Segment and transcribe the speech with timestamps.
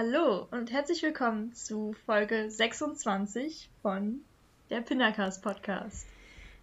[0.00, 4.22] Hallo und herzlich willkommen zu Folge 26 von
[4.70, 6.06] der Pinnacast Podcast.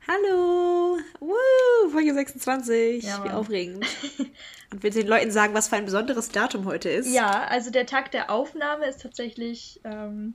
[0.08, 0.98] Hallo!
[1.20, 3.04] Woo, Folge 26.
[3.04, 3.86] Ja, Wie aufregend.
[4.72, 7.14] Und du den Leuten sagen, was für ein besonderes Datum heute ist?
[7.14, 10.34] Ja, also der Tag der Aufnahme ist tatsächlich ähm,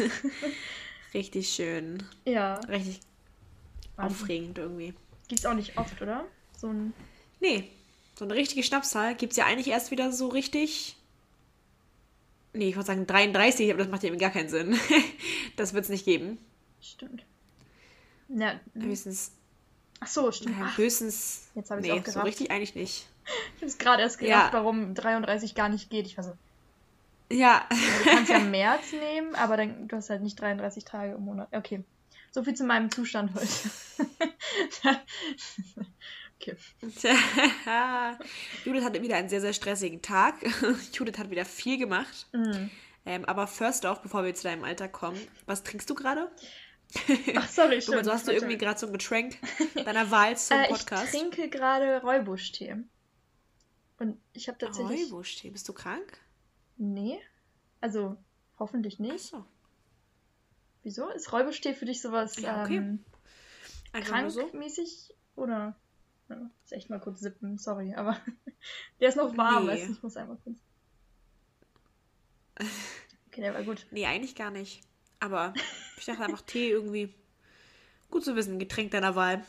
[1.15, 2.03] Richtig schön.
[2.25, 2.99] Ja, Richtig
[3.97, 4.93] aufregend irgendwie.
[5.27, 6.25] gibt's auch nicht oft, oder?
[6.57, 6.93] So ein
[7.39, 7.69] Nee,
[8.17, 10.95] so eine richtige Schnapszahl gibt es ja eigentlich erst wieder so richtig.
[12.53, 14.77] Nee, ich wollte sagen 33, aber das macht ja eben gar keinen Sinn.
[15.57, 16.37] Das wird es nicht geben.
[16.81, 17.23] stimmt.
[18.27, 19.31] Ja, Höchstens.
[20.01, 20.57] ach so, stimmt.
[20.59, 21.47] Ja, höchstens.
[21.55, 22.25] Jetzt hab ich's nee, auch so gerafft.
[22.27, 23.07] richtig eigentlich nicht.
[23.57, 24.59] ich hab's gerade erst gedacht, Ja.
[24.59, 26.07] warum 33 gar nicht geht.
[26.07, 26.33] Ich war so,
[27.31, 27.65] Ja.
[27.69, 31.47] Du kannst ja März nehmen, aber dann du hast halt nicht 33 Tage im Monat.
[31.53, 31.83] Okay.
[32.35, 33.47] So viel zu meinem Zustand heute.
[36.35, 36.57] okay.
[38.65, 40.35] Judith hatte wieder einen sehr, sehr stressigen Tag.
[40.93, 42.27] Judith hat wieder viel gemacht.
[42.33, 42.69] Mm.
[43.05, 46.29] Ähm, aber first off, bevor wir zu deinem Alter kommen, was trinkst du gerade?
[47.37, 48.03] Ach, sorry, Du, stimmt.
[48.03, 49.37] so hast du irgendwie gerade so ein Getränk
[49.73, 51.11] deiner Wahl zum äh, Ich Podcast?
[51.11, 52.75] trinke gerade Räubusch-Tee.
[53.99, 55.05] Und ich habe tatsächlich.
[55.05, 55.51] Räubusch-Tee.
[55.51, 56.19] Bist du krank?
[56.75, 57.17] Nee.
[57.79, 58.17] Also,
[58.59, 59.13] hoffentlich nicht.
[59.33, 59.45] Achso.
[60.85, 61.09] Wieso?
[61.09, 62.77] Ist Räubusch-Tee für dich sowas Ja, okay.
[62.77, 63.03] ähm,
[63.93, 64.41] nur so?
[64.41, 65.15] krankmäßig?
[65.35, 65.75] Oder?
[66.29, 68.17] Ja, ist echt mal kurz sippen, sorry, aber
[68.99, 69.71] der ist noch warm, Nee.
[69.71, 70.55] weißt du, ich muss einmal kurz.
[73.27, 73.85] Okay, der war gut.
[73.91, 74.81] Nee, eigentlich gar nicht.
[75.19, 75.53] Aber
[75.97, 77.13] ich dachte einfach Tee irgendwie.
[78.11, 79.43] Gut zu wissen, Getränk deiner Wahl.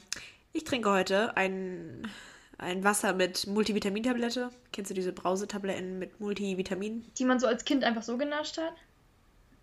[0.54, 2.10] Ich trinke heute ein,
[2.56, 4.50] ein Wasser mit Multivitamintablette.
[4.72, 7.04] Kennst du diese Brausetabletten mit Multivitamin?
[7.18, 8.72] Die man so als Kind einfach so genascht hat?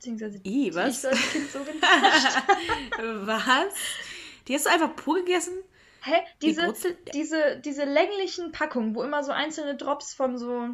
[0.04, 1.02] Beziehungsweise die Ih, ich was?
[1.02, 1.60] so als Kind so
[3.26, 3.74] Was?
[4.48, 5.54] Die hast du einfach pur gegessen?
[6.04, 6.16] Hä?
[6.42, 10.68] Die Diese, Wurzel- diese, diese länglichen Packungen, wo immer so einzelne Drops von so.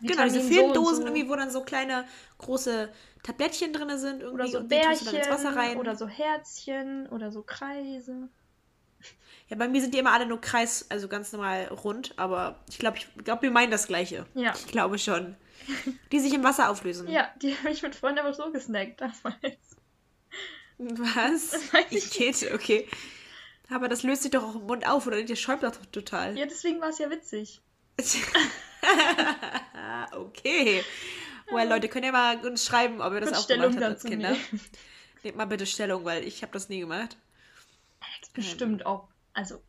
[0.00, 2.04] Genau, diese Vitamin so und Filmdosen so, irgendwie, wo dann so kleine,
[2.38, 2.92] große
[3.22, 5.76] Tablettchen drin sind irgendwie Oder so und die dann ins Bärchen Wasser rein.
[5.76, 8.28] oder so Herzchen oder so Kreise.
[9.48, 12.78] Ja, bei mir sind die immer alle nur Kreis, also ganz normal rund, aber ich
[12.78, 14.26] glaube, ich glaube, wir meinen das Gleiche.
[14.34, 14.52] Ja.
[14.54, 15.36] Ich glaube schon.
[16.12, 17.08] Die sich im Wasser auflösen.
[17.08, 19.58] Ja, die habe ich mit Freunden aber so gesnackt damals.
[20.78, 21.50] Was?
[21.50, 22.88] Das weiß ich Ich geht, okay.
[23.70, 25.22] Aber das löst sich doch auch im Mund auf, oder?
[25.22, 26.38] Dir schäumt das doch total.
[26.38, 27.60] Ja, deswegen war es ja witzig.
[30.12, 30.84] okay.
[31.50, 33.94] Well, Leute, könnt ihr mal uns schreiben, ob ihr das Kurz auch Stellung gemacht habt
[33.94, 34.30] als Kinder.
[34.30, 34.60] nehmen.
[35.24, 37.16] Nehmt mal bitte Stellung, weil ich habe das nie gemacht.
[38.34, 39.08] Bestimmt auch.
[39.32, 39.60] Also,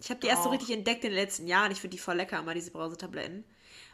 [0.00, 1.70] Ich habe die erst so richtig entdeckt in den letzten Jahren.
[1.70, 3.44] Ich finde die voll lecker, mal diese Brausetabletten.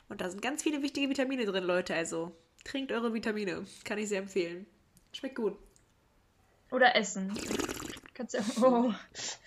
[0.09, 1.95] Und da sind ganz viele wichtige Vitamine drin, Leute.
[1.95, 2.33] Also
[2.65, 3.65] trinkt eure Vitamine.
[3.85, 4.67] Kann ich sehr empfehlen.
[5.13, 5.57] Schmeckt gut.
[6.71, 7.33] oder essen.
[8.15, 8.41] Kannst ja.
[8.63, 8.93] Oh.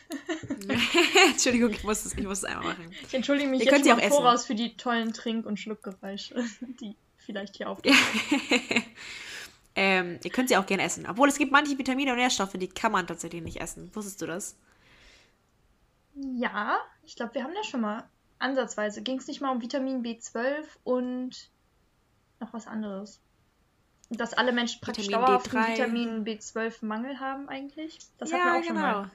[1.29, 2.91] Entschuldigung, ich muss es, ich muss es einmal machen.
[3.05, 6.35] Ich entschuldige mich Ihr jetzt schon voraus für die tollen Trink- und Schluckgeräusche,
[6.81, 7.79] die vielleicht hier auf.
[9.75, 11.05] ähm, ihr könnt sie auch gerne essen.
[11.07, 13.93] Obwohl es gibt manche Vitamine und Nährstoffe, die kann man tatsächlich nicht essen.
[13.93, 14.57] Wusstest du das?
[16.15, 19.01] Ja, ich glaube, wir haben das schon mal ansatzweise.
[19.01, 21.49] Ging es nicht mal um Vitamin B12 und
[22.39, 23.19] noch was anderes?
[24.09, 25.73] Dass alle Menschen praktisch Vitamin dauerhaft D3.
[25.73, 27.99] Vitamin B12-Mangel haben eigentlich?
[28.17, 29.11] Das hatten wir auch schon mal.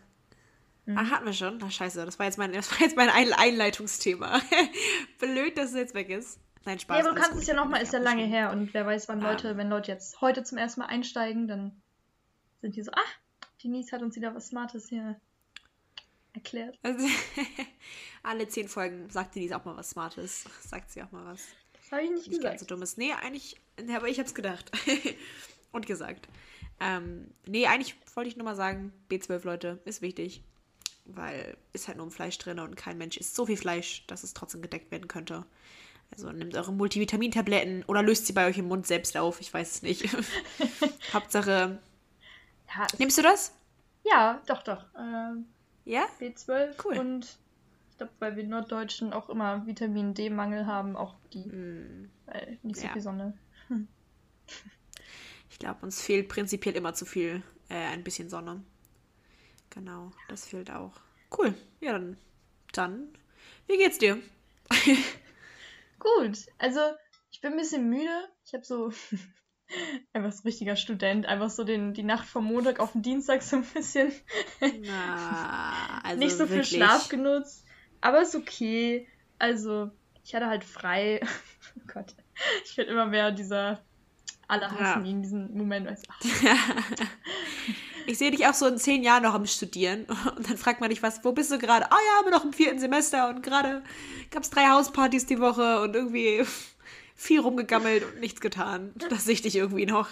[0.84, 0.99] Mhm.
[0.99, 1.59] Ah, hatten wir schon?
[1.59, 4.41] Na scheiße, das war jetzt mein, das war jetzt mein Ein- Einleitungsthema.
[5.19, 6.38] Blöd, dass es jetzt weg ist.
[6.65, 6.99] Nein, Spaß.
[6.99, 8.50] Ja, aber du kannst gut, es ja nochmal, ist ja lange her.
[8.50, 9.31] Und wer weiß, wann Ah.
[9.31, 11.81] Leute, wenn Leute jetzt heute zum ersten Mal einsteigen, dann
[12.61, 13.00] sind die so, ah,
[13.65, 15.16] Denise hat uns wieder was Smartes hier
[16.34, 16.78] erklärt.
[16.82, 17.06] Also,
[18.22, 20.44] alle zehn Folgen sagt Denise auch mal was Smartes.
[20.60, 21.43] Sagt sie auch mal was.
[21.75, 22.60] Das habe ich nicht Nicht ganz gesagt.
[22.60, 22.97] so dummes.
[22.97, 24.70] Nee, eigentlich, nee, aber ich hab's gedacht.
[25.72, 26.28] Und gesagt.
[26.81, 30.43] Ähm, nee, eigentlich wollte ich nur mal sagen, B12, Leute, ist wichtig.
[31.05, 34.23] Weil ist halt nur im Fleisch drin und kein Mensch isst so viel Fleisch, dass
[34.23, 35.44] es trotzdem gedeckt werden könnte.
[36.12, 39.40] Also nehmt eure Multivitamintabletten oder löst sie bei euch im Mund selbst auf.
[39.40, 40.08] Ich weiß es nicht.
[41.12, 41.81] Hauptsache.
[42.69, 43.52] Ja, es- Nimmst du das?
[44.05, 44.85] ja doch, doch.
[44.99, 45.46] Ähm,
[45.84, 46.06] Ja?
[46.20, 46.99] B12 Cool.
[46.99, 47.38] und
[47.90, 52.79] ich glaube, weil wir Norddeutschen auch immer Vitamin D-Mangel haben, auch die, Hm, weil nicht
[52.81, 52.93] so Ja.
[52.93, 53.38] viel Sonne.
[55.50, 58.62] Ich glaube, uns fehlt prinzipiell immer zu viel, äh, ein bisschen Sonne.
[59.70, 60.93] Genau, das fehlt auch.
[61.37, 61.55] Cool.
[61.81, 62.17] Ja, dann,
[62.73, 63.08] dann,
[63.67, 64.20] wie geht's dir?
[65.99, 66.81] Gut, also
[67.31, 68.28] ich bin ein bisschen müde.
[68.44, 68.90] Ich habe so
[70.13, 73.57] einfach so richtiger Student, einfach so den, die Nacht vom Montag auf den Dienstag so
[73.57, 74.13] ein bisschen
[74.61, 76.69] Na, also nicht so viel wirklich.
[76.77, 77.65] Schlaf genutzt.
[78.01, 79.07] Aber ist okay.
[79.39, 79.91] Also,
[80.25, 81.21] ich hatte halt frei.
[81.77, 82.15] oh Gott.
[82.65, 83.81] Ich werde immer mehr dieser
[84.49, 85.11] alle hassen Ja.
[85.11, 85.89] ihn, diesen Moment.
[85.89, 86.29] Weißt, du,
[88.07, 90.07] Ich sehe dich auch so in zehn Jahren noch am Studieren.
[90.37, 91.91] Und dann fragt man dich was, wo bist du gerade?
[91.91, 93.83] Ah ja, bin noch im vierten Semester und gerade
[94.31, 96.45] gab es drei Hauspartys die Woche und irgendwie
[97.23, 98.93] viel rumgegammelt und nichts getan.
[99.11, 100.09] Das sehe ich dich irgendwie noch.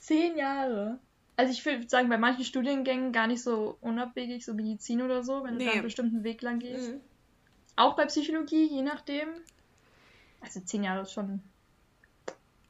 [0.00, 0.98] Zehn Jahre.
[1.36, 5.44] Also ich würde sagen, bei manchen Studiengängen gar nicht so unabwegig, so Medizin oder so,
[5.44, 5.66] wenn du Nee.
[5.66, 6.90] da einen bestimmten Weg lang gehst.
[6.90, 7.00] Mhm.
[7.76, 9.28] Auch bei Psychologie, je nachdem.
[10.40, 11.40] Also zehn Jahre ist schon.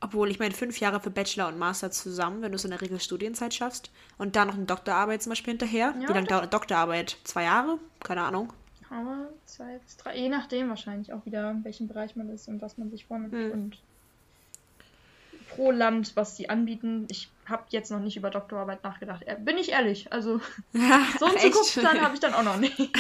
[0.01, 2.81] Obwohl, ich meine, fünf Jahre für Bachelor und Master zusammen, wenn du es in der
[2.81, 3.91] Regel Studienzeit schaffst.
[4.19, 5.95] Und dann noch eine Doktorarbeit zum Beispiel hinterher.
[6.01, 7.17] Ja, Wie lange dauert eine Doktorarbeit?
[7.25, 7.79] Zwei Jahre?
[8.01, 8.53] Keine Ahnung.
[8.93, 12.61] Aber zwei bis drei, je nachdem wahrscheinlich auch wieder, in welchem Bereich man ist und
[12.61, 13.33] was man sich vornimmt.
[13.33, 13.51] Hm.
[13.51, 13.79] Und
[15.49, 17.07] pro Land, was sie anbieten.
[17.11, 19.23] Ich habe jetzt noch nicht über Doktorarbeit nachgedacht.
[19.25, 20.13] Äh, Bin ich ehrlich.
[20.13, 20.41] Also
[20.73, 21.39] so einen?
[21.39, 22.79] Zukunftsplan habe ich dann auch noch nicht.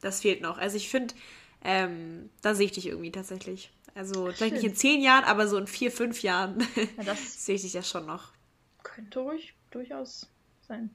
[0.00, 0.56] Das fehlt noch.
[0.56, 1.14] Also ich finde,
[1.62, 3.70] ähm, da sehe ich dich irgendwie tatsächlich.
[3.94, 4.70] Also vielleicht nicht Schön.
[4.70, 6.66] in zehn Jahren, aber so in vier, fünf Jahren
[7.02, 8.32] Ja, sehe ich dich ja schon noch.
[8.82, 10.28] könnte ruhig durchaus
[10.66, 10.90] sein.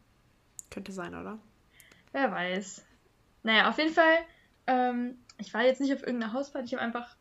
[0.71, 1.37] Könnte sein, oder?
[2.11, 2.83] Wer weiß.
[3.43, 4.17] Naja, auf jeden Fall,
[4.67, 7.15] ähm, ich war jetzt nicht auf irgendeiner Hausparty, ich habe einfach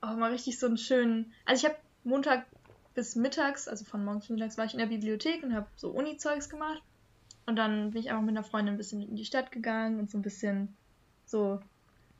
[0.00, 1.32] auch mal richtig so einen schönen.
[1.44, 2.46] Also ich habe Montag
[2.94, 5.90] bis mittags, also von morgens bis mittags, war ich in der Bibliothek und habe so
[5.90, 6.82] Uni-Zeugs gemacht.
[7.46, 10.10] Und dann bin ich einfach mit einer Freundin ein bisschen in die Stadt gegangen und
[10.10, 10.76] so ein bisschen
[11.26, 11.60] so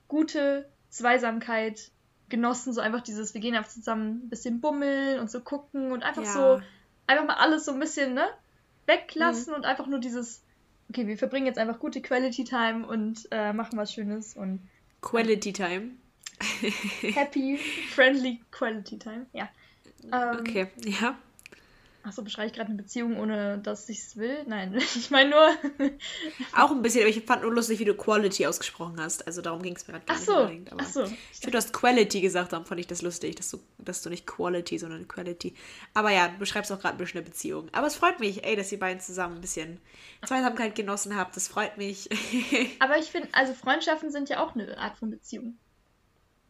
[0.08, 1.90] gute Zweisamkeit
[2.28, 2.72] genossen.
[2.72, 6.24] So einfach dieses, wir gehen einfach zusammen ein bisschen bummeln und so gucken und einfach
[6.24, 6.32] Ja.
[6.32, 6.62] so,
[7.06, 8.26] einfach mal alles so ein bisschen, ne?
[8.86, 10.44] Weglassen und einfach nur dieses,
[10.90, 14.60] okay, wir verbringen jetzt einfach gute Quality Time und äh, machen was Schönes und
[15.02, 15.90] Quality Time.
[17.14, 17.58] happy,
[17.90, 19.26] friendly Quality Time.
[19.32, 19.48] Ja.
[20.12, 21.18] Ähm, Okay, ja.
[22.06, 24.44] Achso, beschreibe ich gerade eine Beziehung, ohne dass ich es will?
[24.46, 25.48] Nein, ich meine nur.
[26.56, 29.26] Auch ein bisschen, aber ich fand nur lustig, wie du Quality ausgesprochen hast.
[29.26, 30.70] Also darum ging es mir gerade gar Ach nicht so, unbedingt.
[30.72, 31.02] Aber ach so.
[31.04, 34.10] Ich finde, du hast Quality gesagt, darum fand ich das lustig, dass du, dass du
[34.10, 35.54] nicht Quality, sondern Quality.
[35.94, 37.68] Aber ja, du beschreibst auch gerade ein bisschen eine Beziehung.
[37.72, 39.80] Aber es freut mich, ey, dass ihr beiden zusammen ein bisschen
[40.24, 41.34] Zweisamkeit genossen habt.
[41.34, 42.08] Das freut mich.
[42.78, 45.58] Aber ich finde, also Freundschaften sind ja auch eine Art von Beziehung.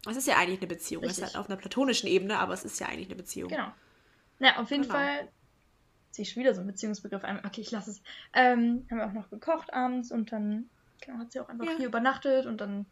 [0.07, 1.03] Es ist ja eigentlich eine Beziehung.
[1.05, 1.35] Es ist Richtig.
[1.35, 3.49] halt auf einer platonischen Ebene, aber es ist ja eigentlich eine Beziehung.
[3.49, 3.73] Genau.
[4.39, 4.95] Na, auf jeden Genau.
[4.95, 5.29] Fall
[6.17, 7.45] ziehe ich schon wieder so einen Beziehungsbegriff ein.
[7.45, 8.03] Okay, ich lasse es.
[8.33, 10.69] Ähm, haben wir auch noch gekocht abends und dann
[11.01, 11.77] genau, hat sie auch einfach Ja.
[11.77, 12.87] hier übernachtet und dann,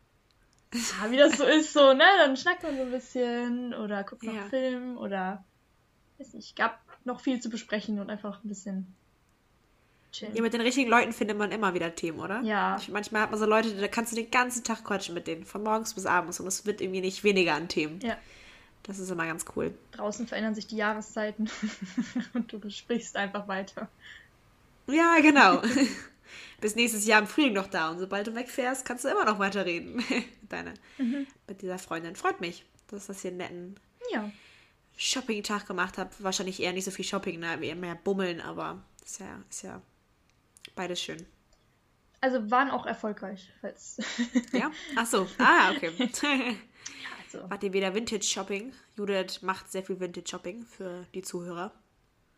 [0.72, 4.22] ja, wie das so ist, so, ne, dann schnackt man so ein bisschen oder guckt
[4.22, 4.44] noch Ja.
[4.44, 5.42] Film oder,
[6.18, 8.94] weiß nicht, gab noch viel zu besprechen und einfach ein bisschen
[10.12, 10.36] chillen.
[10.36, 12.42] Ja, mit den richtigen Leuten findet man immer wieder Themen, oder?
[12.42, 12.76] Ja.
[12.78, 15.44] Ich, manchmal hat man so Leute, da kannst du den ganzen Tag quatschen mit denen,
[15.46, 18.00] von morgens bis abends und es wird irgendwie nicht weniger an Themen.
[18.02, 18.18] Ja.
[18.84, 19.76] Das ist immer ganz cool.
[19.92, 21.50] Draußen verändern sich die Jahreszeiten
[22.34, 23.88] und du sprichst einfach weiter.
[24.86, 25.62] Ja, genau.
[26.60, 29.38] bis nächstes Jahr im Frühling noch da und sobald du wegfährst, kannst du immer noch
[29.38, 29.96] weiterreden.
[29.96, 30.06] mit
[30.50, 31.26] Deine, Mhm.
[31.48, 32.14] mit dieser Freundin.
[32.16, 33.80] Freut mich, dass das hier einen netten
[34.12, 34.30] Ja.
[34.96, 36.22] Shopping-Tag gemacht habt.
[36.22, 37.58] Wahrscheinlich eher nicht so viel Shopping, ne?
[37.64, 39.80] eher mehr bummeln, aber ist ja, ist ja
[40.76, 41.26] beides schön.
[42.20, 43.98] Also waren auch erfolgreich, falls.
[44.52, 44.70] Ja?
[44.96, 45.26] Ach so.
[45.38, 45.90] Ah, okay.
[47.34, 48.72] Also, Wart ihr wieder Vintage-Shopping?
[48.96, 51.72] Judith macht sehr viel Vintage-Shopping für die Zuhörer.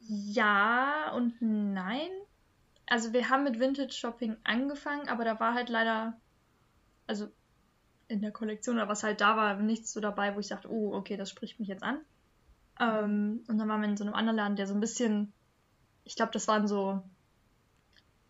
[0.09, 2.11] Ja und nein.
[2.87, 6.17] Also wir haben mit Vintage Shopping angefangen, aber da war halt leider,
[7.07, 7.29] also
[8.09, 10.95] in der Kollektion oder was halt da war, nichts so dabei, wo ich dachte, oh,
[10.95, 11.99] okay, das spricht mich jetzt an.
[12.79, 15.33] Ähm, und dann waren wir in so einem anderen Laden, der so ein bisschen,
[16.05, 17.03] ich glaube, das waren so,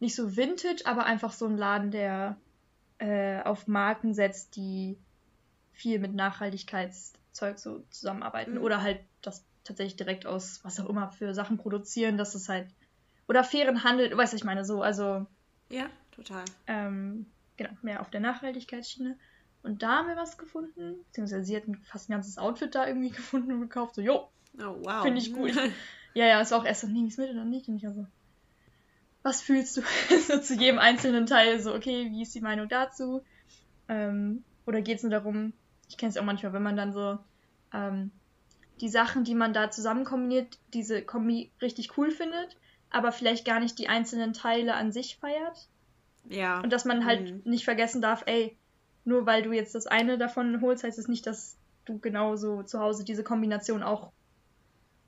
[0.01, 2.39] nicht so Vintage, aber einfach so ein Laden, der
[2.99, 4.99] äh, auf Marken setzt, die
[5.77, 8.63] viel mit Nachhaltigkeitszeug so zusammenarbeiten Mhm.
[8.63, 12.69] oder halt das tatsächlich direkt aus was auch immer für Sachen produzieren, dass es halt
[13.29, 15.27] oder fairen Handel, du weißt, was ich meine, so, also
[15.71, 16.45] Ja, total.
[16.67, 19.19] ähm, genau, mehr auf der Nachhaltigkeitsschiene.
[19.63, 23.11] Und da haben wir was gefunden, beziehungsweise sie hatten fast ein ganzes Outfit da irgendwie
[23.17, 25.03] gefunden und gekauft, so, jo, Oh, wow.
[25.03, 25.55] Finde ich gut.
[26.15, 27.69] ja, ja, ist auch erst so, nee, ist mit oder nicht?
[27.69, 28.07] Und ich also,
[29.23, 29.83] was fühlst du?
[30.29, 33.23] so zu jedem einzelnen Teil, so, okay, wie ist die Meinung dazu?
[33.89, 35.53] Ähm, oder geht es nur darum,
[35.89, 37.19] ich kenne es auch manchmal, wenn man dann so
[37.73, 38.11] ähm,
[38.81, 42.57] die Sachen, die man da zusammen kombiniert, diese Kombi richtig cool findet,
[42.91, 45.69] aber vielleicht gar nicht die einzelnen Teile an sich feiert.
[46.29, 46.61] ja.
[46.61, 47.51] Und dass man halt Mhm.
[47.51, 48.57] nicht vergessen darf, ey,
[49.05, 52.81] nur weil du jetzt das eine davon holst, heißt es nicht, dass du genauso zu
[52.81, 54.11] Hause diese Kombination auch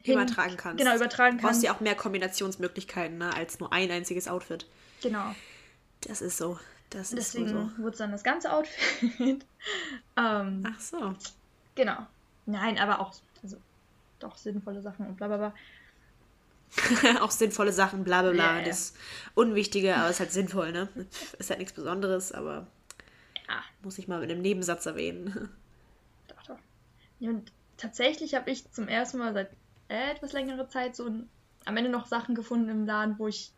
[0.04, 0.78] übertragen kannst.
[0.82, 1.64] Genau, übertragen Du brauchst kannst.
[1.64, 4.66] ja auch mehr Kombinationsmöglichkeiten, ne, als nur ein einziges Outfit.
[5.02, 5.34] Genau.
[6.02, 6.58] Das ist so.
[6.90, 7.82] Das Deswegen so.
[7.82, 9.44] wurde es dann das ganze Outfit.
[10.16, 11.14] ähm, Ach so.
[11.74, 12.06] Genau.
[12.46, 13.58] Nein, aber auch also,
[14.18, 15.54] doch sinnvolle Sachen und bla bla bla.
[17.20, 18.52] auch sinnvolle Sachen, bla bla bla.
[18.52, 18.64] Ja, ja.
[18.64, 18.94] Das
[19.34, 20.88] Unwichtige, aber ist halt sinnvoll, ne?
[21.38, 22.66] Ist halt nichts Besonderes, aber
[23.48, 25.50] Ja, muss ich mal mit einem Nebensatz erwähnen.
[26.28, 26.58] doch, doch.
[27.20, 29.50] Ja, und tatsächlich habe ich zum ersten Mal seit
[29.88, 31.28] etwas längerer Zeit so ein,
[31.64, 33.52] am Ende noch Sachen gefunden im Laden, wo ich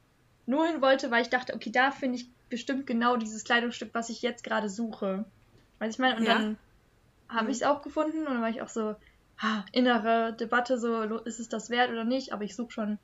[0.47, 4.11] nur hin wollte, weil ich dachte, okay, da finde ich bestimmt genau dieses Kleidungsstück, was
[4.11, 5.25] ich jetzt gerade suche.
[5.79, 6.17] Weiß ich meine?
[6.17, 6.35] Und Ja.
[6.35, 6.59] dann
[7.29, 7.51] habe Mhm.
[7.51, 8.95] ich es auch gefunden und dann war ich auch so,
[9.41, 12.33] ha, innere Debatte, so, ist es das wert oder nicht?
[12.33, 12.99] Aber ich suche schon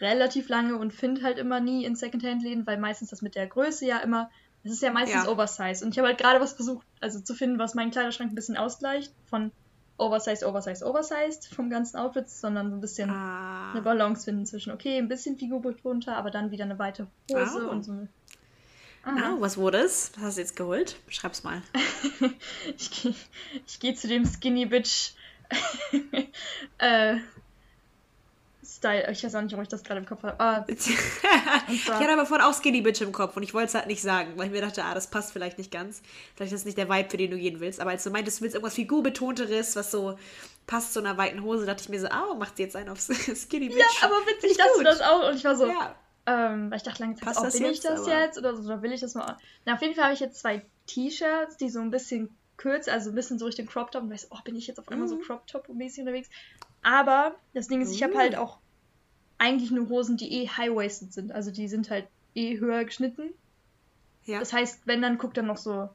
[0.00, 3.86] relativ lange und finde halt immer nie in Secondhand-Läden, weil meistens das mit der Größe
[3.86, 4.30] ja immer,
[4.62, 5.30] es ist ja meistens Ja.
[5.30, 5.84] Oversize.
[5.84, 8.56] Und ich habe halt gerade was versucht, also zu finden, was meinen Kleiderschrank ein bisschen
[8.56, 9.52] ausgleicht von
[9.98, 13.72] Oversized, Oversized, Oversized vom ganzen Outfits, sondern so ein bisschen Ah.
[13.72, 17.70] eine Balance finden zwischen, okay, ein bisschen figurbetont aber dann wieder eine weite Hose Oh.
[17.70, 18.08] und so.
[19.04, 20.12] Ah, was wurde es?
[20.16, 20.96] Was hast du jetzt geholt?
[21.06, 21.62] Beschreib's mal.
[22.78, 23.14] Ich gehe
[23.66, 25.12] ich geh zu dem Skinny Bitch
[26.78, 27.16] äh,
[28.64, 29.10] Style.
[29.10, 30.38] Ich weiß auch nicht, warum ich das gerade im Kopf habe.
[30.38, 33.86] Ah, ich hatte aber vorhin auch Skinny Bitch im Kopf und ich wollte es halt
[33.88, 36.00] nicht sagen, weil ich mir dachte, ah, das passt vielleicht nicht ganz.
[36.36, 37.80] Vielleicht ist das nicht der Vibe, für den du gehen willst.
[37.80, 40.16] Aber als du meintest, du willst irgendwas Figurbetonteres, was so
[40.66, 43.00] passt zu einer weiten Hose, dachte ich mir so, ah, macht sie jetzt einen auf
[43.00, 43.78] Skinny Bitch.
[43.78, 45.28] ja, aber witzig, dass du das auch.
[45.28, 45.94] Und ich war so, Ja.
[46.26, 48.62] Ähm, weil ich dachte lange Zeit, Passt oh, bin ich das Aber- jetzt oder so,
[48.62, 49.36] oder will ich das mal?
[49.64, 53.10] Na, auf jeden Fall habe ich jetzt zwei T-Shirts, die so ein bisschen kürzer, also
[53.10, 54.02] ein bisschen so Richtung Crop Top.
[54.04, 55.22] Und weiß, oh, bin ich jetzt auf einmal so Mhm.
[55.22, 56.28] Crop Top mäßig unterwegs?
[56.82, 58.58] Aber das Ding ist, ich habe halt auch
[59.38, 61.32] eigentlich nur Hosen, die eh high-waisted sind.
[61.32, 63.30] Also die sind halt eh höher geschnitten.
[64.24, 64.38] Ja.
[64.38, 65.88] Das heißt, wenn, dann guckt dann noch so,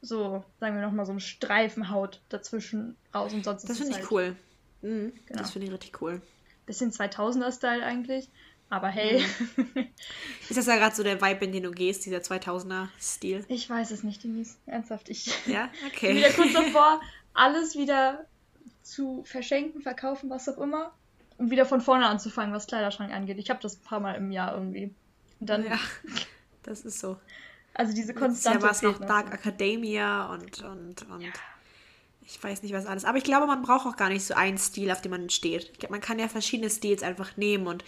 [0.00, 3.92] so, sagen wir noch mal, so ein Streifen Haut dazwischen raus und sonst Das finde
[3.92, 4.36] ich halt cool.
[4.82, 5.38] Mhm, Genau.
[5.40, 6.20] Das finde ich richtig cool.
[6.66, 8.28] bisschen 2000er-Style eigentlich.
[8.72, 9.22] Aber hey,
[9.56, 9.88] Mhm.
[10.48, 13.44] Ist das ja gerade so der Vibe, in den du gehst, dieser 2000er-Stil?
[13.48, 14.56] ich weiß es nicht, Denise.
[14.64, 15.68] Ernsthaft, ich Ja,
[16.00, 16.34] bin wieder okay.
[16.36, 17.00] kurz davor,
[17.34, 18.24] alles wieder
[18.82, 20.92] zu verschenken, verkaufen, was auch immer.
[21.36, 23.38] Um wieder von vorne anzufangen, was Kleiderschrank angeht.
[23.38, 24.94] Ich habe das ein paar Mal im Jahr irgendwie.
[25.40, 25.78] Und dann, ja,
[26.62, 27.18] das ist so.
[27.74, 28.62] also diese Konstante.
[28.62, 31.32] war es noch Dark Academia und, und, und
[32.24, 33.04] ich weiß nicht was alles.
[33.04, 35.70] Aber ich glaube, man braucht auch gar nicht so einen Stil, auf den man steht.
[35.72, 37.84] Ich glaube, man kann ja verschiedene Stils einfach nehmen und,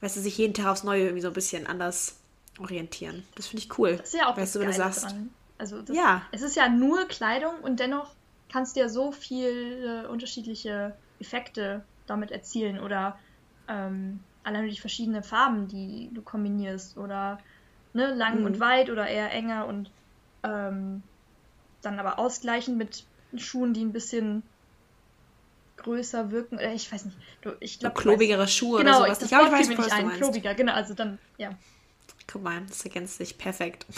[0.00, 2.20] weißt du, sich jeden Tag aufs Neue irgendwie so ein bisschen anders
[2.58, 3.24] orientieren.
[3.34, 3.96] Das finde ich cool.
[3.96, 5.30] Das ist ja auch weißt das du, wenn du Geile sagst, dran.
[5.58, 6.22] Also das, Ja.
[6.32, 8.14] es ist ja nur Kleidung und dennoch
[8.50, 13.18] kannst du ja so viele unterschiedliche Effekte damit erzielen oder
[13.68, 17.38] ähm, allein durch verschiedene Farben, die du kombinierst oder
[17.92, 18.44] ne, lang Mhm.
[18.46, 19.90] und weit oder eher enger und
[20.44, 21.02] ähm,
[21.82, 24.42] dann aber ausgleichen mit Schuhen, die ein bisschen
[25.78, 26.56] größer wirken.
[26.56, 27.16] Oder ich weiß nicht.
[27.42, 29.22] Du, ich so glaube, klobigere Schuhe Genau, oder sowas.
[29.22, 30.10] Ich glaube, ich weiß, mir nicht ein.
[30.10, 30.72] Klobiger, genau.
[30.72, 31.50] Also dann, ja.
[32.26, 33.86] Guck mal, das ergänzt sich perfekt.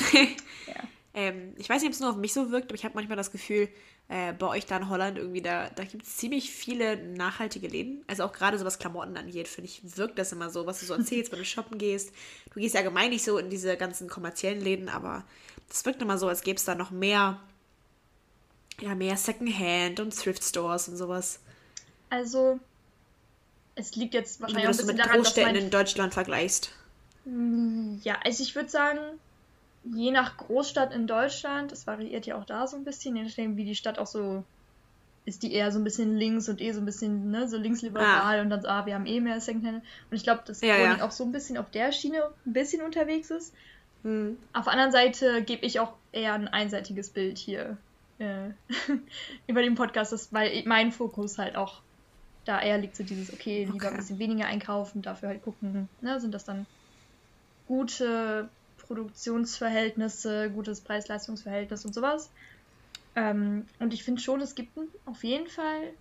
[0.66, 0.74] Ja.
[1.14, 3.16] ähm, ich weiß nicht, ob es nur auf mich so wirkt, aber ich habe manchmal
[3.16, 3.68] das Gefühl,
[4.08, 8.04] äh, bei euch da in Holland irgendwie, da, da gibt es ziemlich viele nachhaltige Läden.
[8.06, 10.86] Also auch gerade so was Klamotten angeht, finde ich, wirkt das immer so, was du
[10.86, 12.12] so erzählst, wenn du shoppen gehst.
[12.52, 15.24] Du gehst ja allgemein nicht so in diese ganzen kommerziellen Läden, aber
[15.68, 17.40] das wirkt immer so, als gäbe es da noch mehr,
[18.80, 21.40] ja, mehr Secondhand und Thrift Stores und sowas.
[22.10, 22.58] Also,
[23.74, 25.52] es liegt jetzt Wenn du wahrscheinlich auch ein das so bisschen mit daran, dass Großstädten
[25.52, 26.72] mein in Deutschland vergleichst.
[28.04, 28.98] Ja, also ich würde sagen,
[29.84, 33.56] je nach Großstadt in Deutschland, das variiert ja auch da so ein bisschen, je nachdem,
[33.56, 34.44] wie die Stadt auch so
[35.26, 38.40] ist, die eher so ein bisschen links und eh so ein bisschen, ne, so linksliberal
[38.40, 39.84] und dann so, ah, wir haben eh mehr Secondhand.
[40.10, 41.06] Und ich glaube, dass Ja, Groningen ja.
[41.06, 43.52] auch so ein bisschen auf der Schiene ein bisschen unterwegs ist.
[44.04, 44.38] Hm.
[44.54, 47.76] Auf der anderen Seite gebe ich auch eher ein einseitiges Bild hier
[48.18, 48.50] äh,
[49.46, 51.82] über den Podcast, das, weil mein Fokus halt auch
[52.44, 53.88] da eher liegt so dieses, okay, lieber Okay.
[53.88, 56.66] ein bisschen weniger einkaufen, dafür halt gucken, ne, sind das dann
[57.66, 62.32] gute Produktionsverhältnisse, gutes Preis-Leistungs-Verhältnis und sowas.
[63.14, 65.92] Ähm, und ich finde schon, es gibt auf jeden Fall,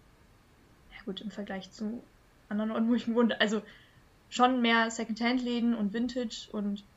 [0.92, 2.08] ja gut, im Vergleich zu
[2.48, 3.62] anderen Orten, wo ich wohne, also
[4.30, 6.88] schon mehr Secondhand-Läden und Vintage und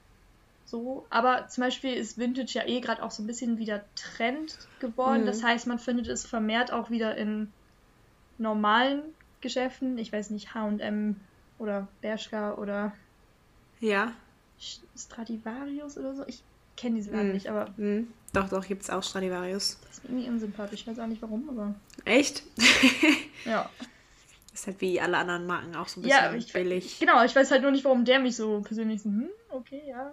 [0.71, 1.07] so.
[1.11, 5.23] Aber zum Beispiel ist Vintage ja eh gerade auch so ein bisschen wieder Trend geworden.
[5.23, 5.27] Mhm.
[5.27, 7.53] Das heißt, man findet es vermehrt auch wieder in
[8.39, 9.03] normalen
[9.41, 9.99] Geschäften.
[9.99, 11.21] Ich weiß nicht, H&M
[11.59, 12.93] oder Bershka oder
[13.81, 14.13] Ja.
[14.97, 16.27] Stradivarius oder so.
[16.27, 16.43] Ich
[16.77, 17.33] kenne diese Laden Mhm.
[17.35, 18.13] nicht, aber Hm.
[18.33, 19.79] Doch, doch, gibt es auch Stradivarius.
[19.81, 20.83] das ist irgendwie unsympathisch.
[20.83, 21.75] Ich weiß auch nicht warum, aber
[22.05, 22.43] Echt?
[23.45, 23.69] ja.
[24.53, 26.99] Ist halt wie alle anderen Marken auch so ein bisschen Ja, ich, billig.
[27.01, 27.25] genau.
[27.25, 30.13] Ich weiß halt nur nicht, warum der mich so persönlich so, hm, okay, ja.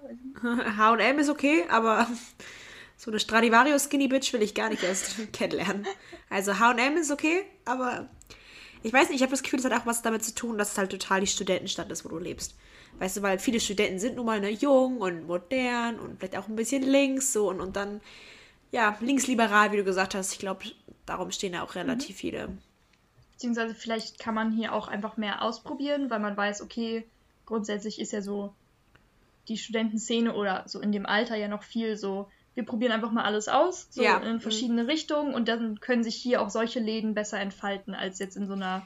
[0.78, 2.08] H&M ist okay, aber
[2.98, 5.86] so eine Stradivarius Skinny Bitch will ich gar nicht erst kennenlernen.
[6.30, 8.10] Also H&M ist okay, aber
[8.84, 10.74] ich weiß nicht, ich habe das Gefühl, das hat auch was damit zu tun, dass
[10.74, 12.56] es halt total die Studentenstadt ist, wo du lebst.
[13.00, 16.48] Weißt du, weil viele Studenten sind nun mal ne, jung und modern und vielleicht auch
[16.48, 18.02] ein bisschen links so und, und dann,
[18.72, 20.34] ja, linksliberal, wie du gesagt hast.
[20.34, 20.66] Ich glaube,
[21.06, 22.20] darum stehen da auch relativ Mhm.
[22.20, 22.58] viele.
[23.34, 27.06] Beziehungsweise vielleicht kann man hier auch einfach mehr ausprobieren, weil man weiß, okay,
[27.46, 28.54] grundsätzlich ist ja so
[29.48, 33.24] die Studentenszene oder so in dem Alter ja noch viel so, wir probieren einfach mal
[33.24, 34.18] alles aus, so Ja.
[34.18, 38.36] in verschiedene Richtungen und dann können sich hier auch solche Läden besser entfalten als jetzt
[38.36, 38.86] in so einer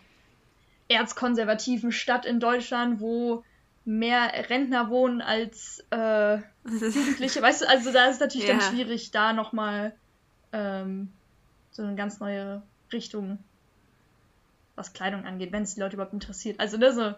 [0.90, 3.44] erzkonservativen Stadt in Deutschland, wo
[3.86, 7.42] mehr Rentner wohnen als äh, Jugendliche.
[7.42, 8.58] weißt du, also da ist natürlich ja.
[8.58, 9.96] dann schwierig, da nochmal
[10.52, 11.14] ähm,
[11.72, 13.40] so eine ganz neue Richtung,
[14.76, 16.60] was Kleidung angeht, wenn es die Leute überhaupt interessiert.
[16.60, 17.14] Also ne, so.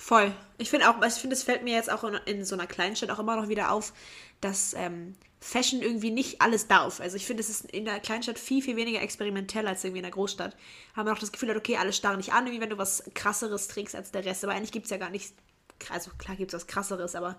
[0.00, 0.32] Voll.
[0.58, 3.10] Ich finde auch, ich finde, es fällt mir jetzt auch in, in, so einer Kleinstadt
[3.10, 3.92] auch immer noch wieder auf,
[4.40, 7.00] dass ähm, Fashion irgendwie nicht alles darf.
[7.00, 10.04] Also ich finde, es ist in der Kleinstadt viel, viel weniger experimentell als irgendwie in
[10.04, 10.56] der Großstadt.
[10.94, 13.66] Haben wir auch das Gefühl, okay, alle starren nicht an, irgendwie wenn du was krasseres
[13.66, 14.44] trägst als der Rest.
[14.44, 15.34] Aber eigentlich gibt es ja gar nichts.
[15.90, 17.36] Also klar gibt es was krasseres, aber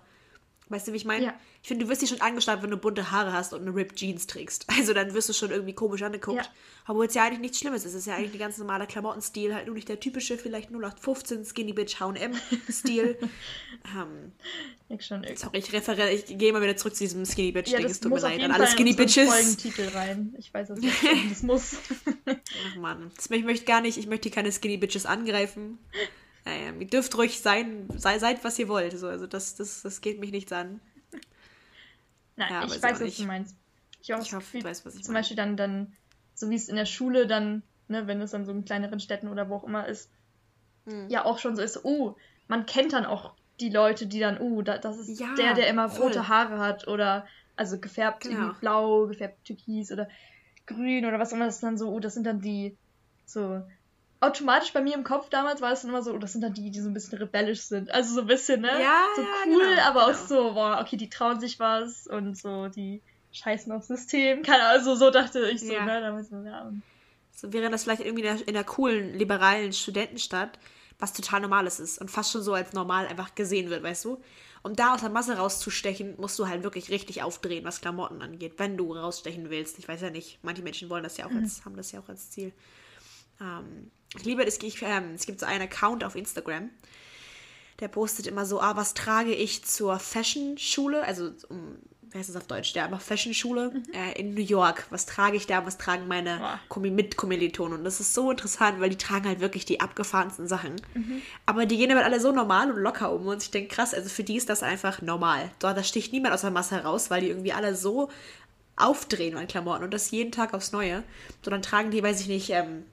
[0.70, 1.26] Weißt du, wie ich meine?
[1.26, 1.34] Ja.
[1.62, 3.96] Ich finde, du wirst dich schon angestarrt, wenn du bunte Haare hast und eine Ripped
[3.96, 4.66] Jeans trägst.
[4.80, 6.38] Also dann wirst du schon irgendwie komisch angeguckt.
[6.38, 6.50] Ja.
[6.86, 7.92] Obwohl es ja eigentlich nichts Schlimmes ist.
[7.92, 9.54] Es ist ja eigentlich ein ganz normaler Klamottenstil.
[9.54, 13.18] Halt nur nicht der typische, vielleicht 0815 Skinny Bitch H&M-Stil.
[13.96, 14.32] ähm,
[14.88, 15.40] ich schon irgendwie.
[15.40, 17.80] Sorry, ich referiere, ich gehe mal wieder zurück zu diesem Skinny Bitch-Ding.
[17.80, 19.28] Ja, es tut mir leid an alle Skinny Bitches.
[19.28, 20.34] Folgentitel rein.
[20.38, 20.94] Ich weiß es nicht,
[21.30, 21.76] das muss.
[22.26, 25.78] Ach man, das, ich möchte gar nicht, ich möchte hier keine Skinny Bitches angreifen.
[26.44, 28.98] Naja, ihr dürft ruhig sein, sei, seid, was ihr wollt.
[28.98, 30.80] So, also das, das, das geht mich nichts an.
[32.36, 33.56] Nein, ja, ich weiß, was du meinst.
[34.00, 35.22] Ich, ich hoffe, du weißt, was ich Zum meine.
[35.22, 35.92] Beispiel dann, dann,
[36.34, 39.28] so wie es in der Schule dann, ne, wenn es dann so in kleineren Städten
[39.28, 40.10] oder wo auch immer ist,
[40.86, 41.08] mhm.
[41.10, 42.16] ja auch schon so ist, oh,
[42.48, 45.68] man kennt dann auch die Leute, die dann, oh, da, das ist ja, der, der
[45.68, 46.06] immer voll.
[46.06, 48.38] rote Haare hat oder also gefärbt genau.
[48.38, 50.08] irgendwie blau, gefärbt türkis oder
[50.66, 52.76] grün oder was immer das ist dann so, oh, das sind dann die
[53.26, 53.62] so
[54.20, 56.52] automatisch bei mir im Kopf damals war es dann immer so, oh, das sind dann
[56.52, 57.90] die, die so ein bisschen rebellisch sind.
[57.90, 58.80] Also so ein bisschen, ne?
[58.80, 60.12] Ja, so cool, genau, aber genau.
[60.12, 64.42] auch so, boah, okay, die trauen sich was und so, die scheißen aufs System.
[64.42, 65.84] Keine Ahnung, also so dachte ich so, ja.
[65.84, 66.00] ne?
[66.00, 66.70] Damals ja.
[67.34, 70.58] So wäre das vielleicht irgendwie in der, in der coolen, liberalen Studentenstadt,
[70.98, 74.22] was total Normales ist und fast schon so als normal einfach gesehen wird, weißt du?
[74.62, 78.54] Um da aus der Masse rauszustechen, musst du halt wirklich richtig aufdrehen, was Klamotten angeht,
[78.58, 79.78] wenn du rausstechen willst.
[79.78, 81.64] Ich weiß ja nicht, manche Menschen wollen das ja auch als, mhm.
[81.64, 82.52] haben das ja auch als Ziel.
[83.40, 86.70] Ähm, ich liebe es, ich, ähm, es gibt so einen Account auf Instagram,
[87.78, 91.76] der postet immer so, ah, was trage ich zur Fashion-Schule, also um,
[92.10, 93.92] wie heißt das auf Deutsch, der einfach Fashion-Schule mhm.
[93.92, 94.86] äh, in New York.
[94.90, 96.80] Was trage ich da, was tragen meine oh.
[96.80, 97.78] Mitkommilitonen?
[97.78, 100.74] Und das ist so interessant, weil die tragen halt wirklich die abgefahrensten Sachen.
[100.94, 101.22] Mhm.
[101.46, 103.28] Aber die gehen damit alle so normal und locker um.
[103.28, 105.52] Und ich denke, krass, also für die ist das einfach normal.
[105.60, 108.10] Dort, da sticht niemand aus der Masse heraus, weil die irgendwie alle so
[108.76, 111.04] aufdrehen an Klamotten und das jeden Tag aufs Neue.
[111.44, 112.84] So, dann tragen die, weiß ich nicht, ähm,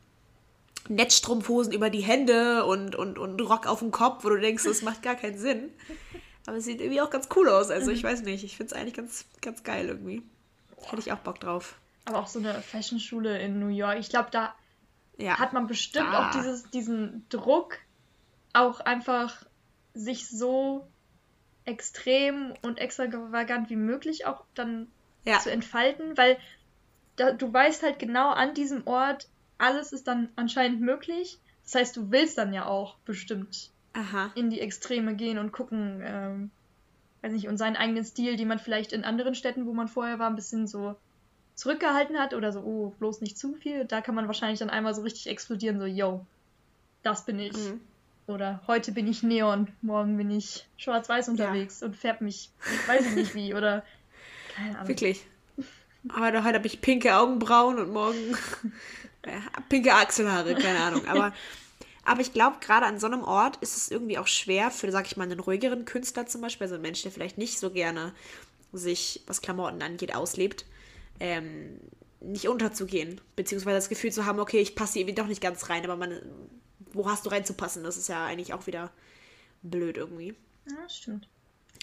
[0.89, 4.81] Netzstrumpfhosen über die Hände und, und, und Rock auf dem Kopf, wo du denkst, das
[4.81, 5.71] macht gar keinen Sinn.
[6.45, 7.69] Aber es sieht irgendwie auch ganz cool aus.
[7.69, 10.23] Also ich weiß nicht, ich finde es eigentlich ganz, ganz geil irgendwie.
[10.81, 11.75] Hätte ich auch Bock drauf.
[12.05, 13.99] Aber auch so eine Fashion-Schule in New York.
[13.99, 14.55] Ich glaube, da
[15.17, 15.37] ja.
[15.37, 16.29] hat man bestimmt da.
[16.29, 17.79] auch dieses, diesen Druck,
[18.53, 19.45] auch einfach
[19.93, 20.87] sich so
[21.65, 24.87] extrem und extravagant wie möglich auch dann
[25.25, 25.39] ja.
[25.39, 26.37] zu entfalten, weil
[27.17, 31.39] da, du weißt halt genau an diesem Ort, alles ist dann anscheinend möglich.
[31.63, 34.31] Das heißt, du willst dann ja auch bestimmt Aha.
[34.35, 36.51] in die Extreme gehen und gucken, ähm,
[37.21, 40.19] weiß nicht, und seinen eigenen Stil, den man vielleicht in anderen Städten, wo man vorher
[40.19, 40.95] war, ein bisschen so
[41.55, 43.85] zurückgehalten hat oder so, oh, bloß nicht zu viel.
[43.85, 46.25] Da kann man wahrscheinlich dann einmal so richtig explodieren, so, yo,
[47.03, 47.57] das bin ich.
[47.57, 47.81] Mhm.
[48.27, 51.87] Oder heute bin ich Neon, morgen bin ich schwarz-weiß unterwegs ja.
[51.87, 52.51] und färb mich,
[52.85, 53.83] weiß ich nicht wie, oder
[54.53, 54.87] keine Ahnung.
[54.89, 55.25] Wirklich.
[56.13, 58.37] Heute, heute habe ich pinke Augenbrauen und morgen
[59.69, 61.05] pinke Achselhaare, keine Ahnung.
[61.07, 61.33] Aber,
[62.03, 65.07] aber ich glaube, gerade an so einem Ort ist es irgendwie auch schwer für, sag
[65.07, 68.13] ich mal, einen ruhigeren Künstler zum Beispiel, also einen Mensch, der vielleicht nicht so gerne
[68.73, 70.65] sich, was Klamotten angeht, auslebt,
[71.19, 71.79] ähm,
[72.19, 73.21] nicht unterzugehen.
[73.35, 76.19] Beziehungsweise das Gefühl zu haben, okay, ich passe irgendwie doch nicht ganz rein, aber man,
[76.91, 77.83] wo hast du reinzupassen?
[77.83, 78.91] Das ist ja eigentlich auch wieder
[79.61, 80.35] blöd irgendwie.
[80.67, 81.27] Ja, stimmt.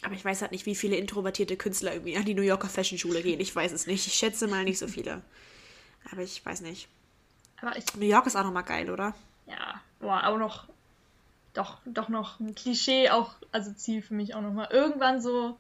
[0.03, 2.99] Aber ich weiß halt nicht, wie viele introvertierte Künstler irgendwie an die New Yorker Fashion
[2.99, 3.41] Schule gehen.
[3.41, 4.07] Ich weiß es nicht.
[4.07, 5.23] Ich schätze mal nicht so viele.
[6.11, 6.89] Aber ich weiß nicht.
[7.61, 9.15] Aber ich, New York ist auch nochmal geil, oder?
[9.47, 10.67] Ja, boah, auch noch,
[11.53, 14.69] doch, doch noch ein Klischee, auch, also Ziel für mich auch nochmal.
[14.71, 15.57] Irgendwann so,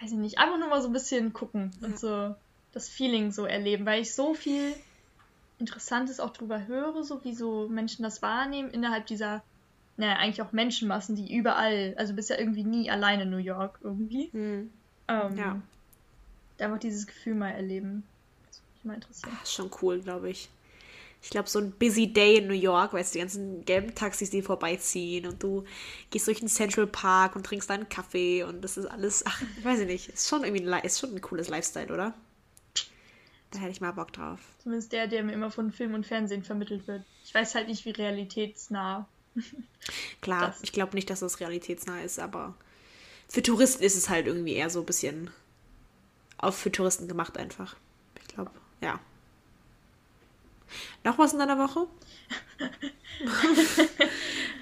[0.00, 2.34] weiß ich nicht, einfach nur mal so ein bisschen gucken und so
[2.72, 4.74] das Feeling so erleben, weil ich so viel
[5.58, 9.42] Interessantes auch drüber höre, so wie so Menschen das wahrnehmen innerhalb dieser,
[9.96, 13.78] naja, eigentlich auch Menschenmassen, die überall, also bist ja irgendwie nie alleine in New York
[13.82, 14.30] irgendwie.
[14.32, 14.72] Hm.
[15.08, 15.60] Ähm, ja.
[16.56, 18.04] Da einfach dieses Gefühl mal erleben.
[18.48, 19.38] Das würde mich mal interessieren.
[19.40, 20.48] Ach, schon cool, glaube ich
[21.22, 24.30] ich glaube, so ein busy day in New York, weißt du, die ganzen gelben Taxis,
[24.30, 25.64] die vorbeiziehen und du
[26.10, 29.64] gehst durch den Central Park und trinkst deinen Kaffee und das ist alles, ach, ich
[29.64, 32.14] weiß nicht, ist schon irgendwie ein, ist schon ein cooles Lifestyle, oder?
[33.52, 34.40] Da hätte ich mal Bock drauf.
[34.62, 37.04] Zumindest der, der mir immer von Film und Fernsehen vermittelt wird.
[37.24, 39.06] Ich weiß halt nicht, wie realitätsnah.
[40.22, 40.62] Klar, das.
[40.62, 42.54] ich glaube nicht, dass das realitätsnah ist, aber
[43.28, 45.30] für Touristen ist es halt irgendwie eher so ein bisschen
[46.38, 47.76] auf für Touristen gemacht einfach.
[48.20, 48.98] Ich glaube, ja.
[51.04, 51.86] Noch was in deiner Woche?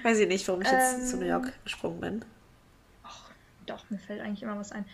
[0.03, 2.25] Weiß ich nicht, warum ich jetzt ähm, zu New York gesprungen bin.
[3.65, 4.85] doch, mir fällt eigentlich immer was ein.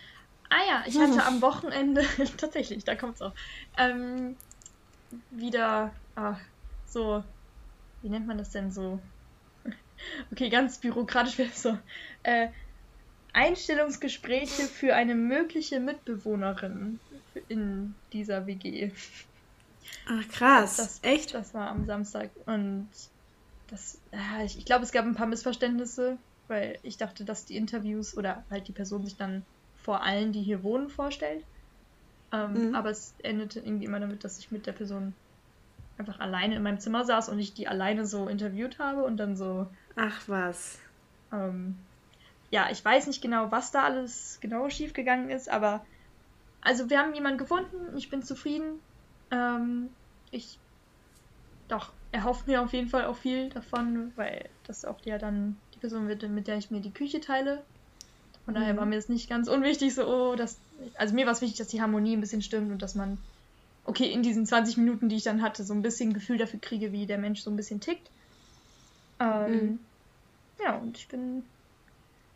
[0.50, 2.04] Ah ja, ich hatte am Wochenende,
[2.36, 3.32] tatsächlich, da kommt's auch,
[3.76, 4.36] ähm,
[5.30, 6.38] wieder, ach,
[6.86, 7.22] so,
[8.02, 9.00] wie nennt man das denn so?
[10.30, 11.76] Okay, ganz bürokratisch wäre es so.
[12.22, 12.48] Äh,
[13.32, 16.98] Einstellungsgespräche für eine mögliche Mitbewohnerin
[17.48, 18.90] in dieser WG.
[20.06, 21.34] Ach krass, Das, echt?
[21.34, 22.90] Das war am Samstag und
[23.66, 24.00] das,
[24.44, 28.46] ich, ich glaube, es gab ein paar Missverständnisse, weil ich dachte, dass die Interviews oder
[28.50, 31.44] halt die Person sich dann vor allen, die hier wohnen, vorstellt.
[32.32, 32.74] Ähm, Mhm.
[32.74, 35.16] Aber es endete irgendwie immer damit, dass ich mit der Person
[35.98, 39.36] einfach alleine in meinem Zimmer saß und ich die alleine so interviewt habe und dann
[39.36, 40.78] so, Ach was.
[41.32, 41.88] ähm,
[42.50, 45.86] ja, ich weiß nicht genau, was da alles genau schiefgegangen ist, aber
[46.60, 48.82] also wir haben jemanden gefunden, ich bin zufrieden.
[49.30, 49.96] Ähm,
[50.30, 50.60] ich
[51.68, 55.78] doch, erhofft mir auf jeden Fall auch viel davon, weil das auch ja dann die
[55.80, 57.66] Person wird, mit der ich mir die Küche teile.
[58.44, 58.78] Von daher Mhm.
[58.78, 60.62] war mir es nicht ganz unwichtig, so, oh, dass,
[60.96, 63.24] also mir war es wichtig, dass die Harmonie ein bisschen stimmt und dass man,
[63.84, 66.92] okay, in diesen 20 Minuten, die ich dann hatte, so ein bisschen Gefühl dafür kriege,
[66.92, 68.12] wie der Mensch so ein bisschen tickt.
[69.20, 69.88] Ähm, Mhm.
[70.60, 71.50] Ja, und ich bin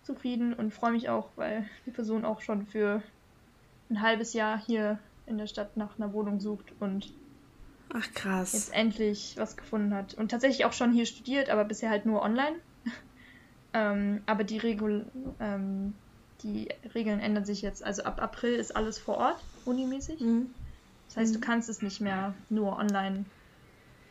[0.02, 3.02] zufrieden und freue mich auch, weil die Person auch schon für
[3.90, 7.12] ein halbes Jahr hier in der Stadt nach einer Wohnung sucht und
[7.94, 8.52] Ach krass.
[8.54, 10.14] jetzt endlich was gefunden hat.
[10.14, 12.56] Und tatsächlich auch schon hier studiert, aber bisher halt nur online.
[13.74, 15.06] ähm, aber die, Regul
[15.40, 15.94] ähm,
[16.42, 17.85] die Regeln ändern sich jetzt.
[17.85, 20.20] Also ab April ist alles vor Ort, unimäßig.
[20.20, 20.46] Mhm.
[21.08, 21.42] Das heißt, du Mhm.
[21.42, 23.24] kannst es nicht mehr nur online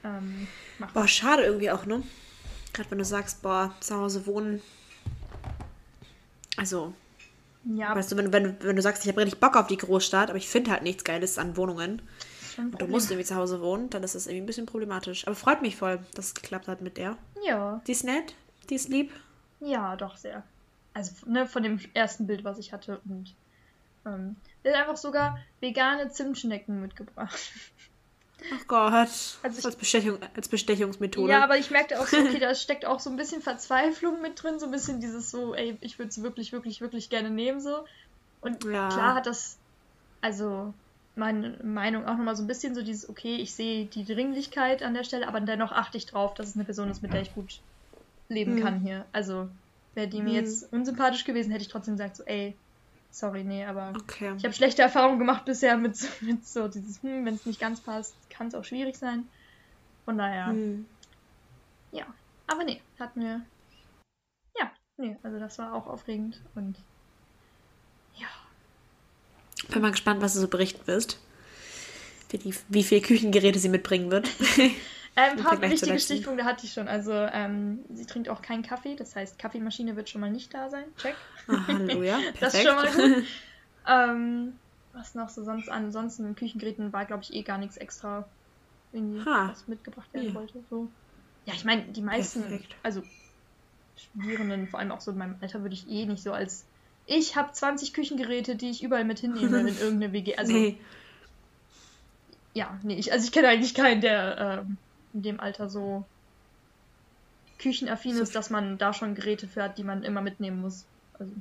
[0.04, 0.48] ähm,
[0.80, 0.92] machen.
[0.94, 2.04] Boah, schade irgendwie auch, ne?
[2.74, 4.62] Gerade wenn du sagst, boah, zu Hause wohnen.
[6.58, 6.94] Also,
[7.64, 10.30] Ja, weißt du, wenn, wenn, wenn du sagst, ich habe richtig Bock auf die Großstadt,
[10.30, 12.02] aber ich finde halt nichts Geiles an Wohnungen
[12.58, 15.28] und du musst irgendwie zu Hause wohnen, dann ist das irgendwie ein bisschen problematisch.
[15.28, 17.18] Aber freut mich voll, dass es geklappt hat mit der.
[17.46, 18.34] Ja, Die ist nett,
[18.70, 19.12] die ist lieb.
[19.60, 20.44] ja, doch sehr.
[20.94, 23.34] Also ne, von dem ersten Bild, was ich hatte und
[24.06, 27.40] ähm, der hat einfach sogar vegane Zimtschnecken mitgebracht.
[28.50, 29.40] Ach Gott.
[29.44, 31.32] Also ich- als, Bestechung, als Bestechungsmethode.
[31.32, 34.42] Ja, aber ich merkte auch so, okay, da steckt auch so ein bisschen Verzweiflung mit
[34.42, 37.60] drin, so ein bisschen dieses so, ey, ich würde es wirklich, wirklich, wirklich gerne nehmen,
[37.60, 37.86] so.
[38.40, 38.90] Und Ja.
[38.90, 39.60] klar hat das,
[40.22, 40.74] also
[41.16, 44.94] meine Meinung auch nochmal so ein bisschen so dieses, okay, ich sehe die Dringlichkeit an
[44.94, 47.34] der Stelle, aber dennoch achte ich drauf, dass es eine Person ist, mit der ich
[47.34, 47.62] gut
[48.30, 48.64] leben Hm.
[48.64, 49.06] kann hier.
[49.12, 49.50] Also
[49.94, 50.46] wäre die mir Hm.
[50.46, 52.61] jetzt unsympathisch gewesen, hätte ich trotzdem gesagt, so, ey,
[53.12, 54.34] sorry, nee, aber Okay.
[54.38, 57.60] ich habe schlechte Erfahrungen gemacht bisher mit, so- mit so dieses, hm, wenn es nicht
[57.60, 59.28] ganz passt, kann es auch schwierig sein.
[60.06, 60.48] Von daher.
[60.48, 60.86] Hm.
[61.92, 62.06] Ja,
[62.48, 63.42] aber nee, hat mir.
[64.58, 66.78] Ja, nee, also das war auch aufregend und.
[68.18, 68.28] Ja,
[69.70, 71.20] Bin mal gespannt, was du so berichten wirst.
[72.30, 74.30] Wie, die, wie viele Küchengeräte sie mitbringen wird.
[75.16, 76.00] äh, ein paar wichtige.
[76.00, 76.88] Stichpunkte hatte ich schon.
[76.88, 80.70] Also, ähm, sie trinkt auch keinen Kaffee, das heißt, Kaffeemaschine wird schon mal nicht da
[80.70, 80.86] sein.
[80.98, 81.16] Check.
[81.48, 82.20] Ah, Halleluja.
[82.40, 82.68] Das ist Perfekt.
[82.68, 83.26] schon mal gut.
[83.88, 84.60] ähm,
[84.94, 88.30] was noch so sonst ansonsten Küchengeräten war, glaube ich, eh gar nichts extra
[88.92, 89.50] irgendwie Ha.
[89.50, 90.36] was mitgebracht werden Ja.
[90.36, 90.64] wollte.
[90.70, 90.92] So.
[91.46, 92.76] Ja, ich meine, die meisten, Perfekt.
[92.84, 93.02] also
[93.96, 96.68] Studierenden, vor allem auch so in meinem Alter, würde ich eh nicht so als
[97.06, 100.36] ich habe 20 Küchengeräte, die ich überall mit hinnehme in irgendeine WG.
[100.38, 100.80] Also nee.
[102.54, 104.78] ja, nee, ich, also ich kenne eigentlich keinen, der ähm,
[105.14, 106.06] in dem Alter so
[107.60, 110.86] küchenaffin So ist, dass man da schon Geräte für hat, die man immer mitnehmen muss.
[111.20, 111.32] Also,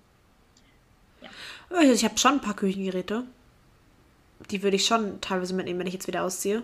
[1.70, 3.24] Also ich habe schon ein paar Küchengeräte.
[4.50, 6.62] Die würde ich schon teilweise mitnehmen, wenn ich jetzt wieder ausziehe.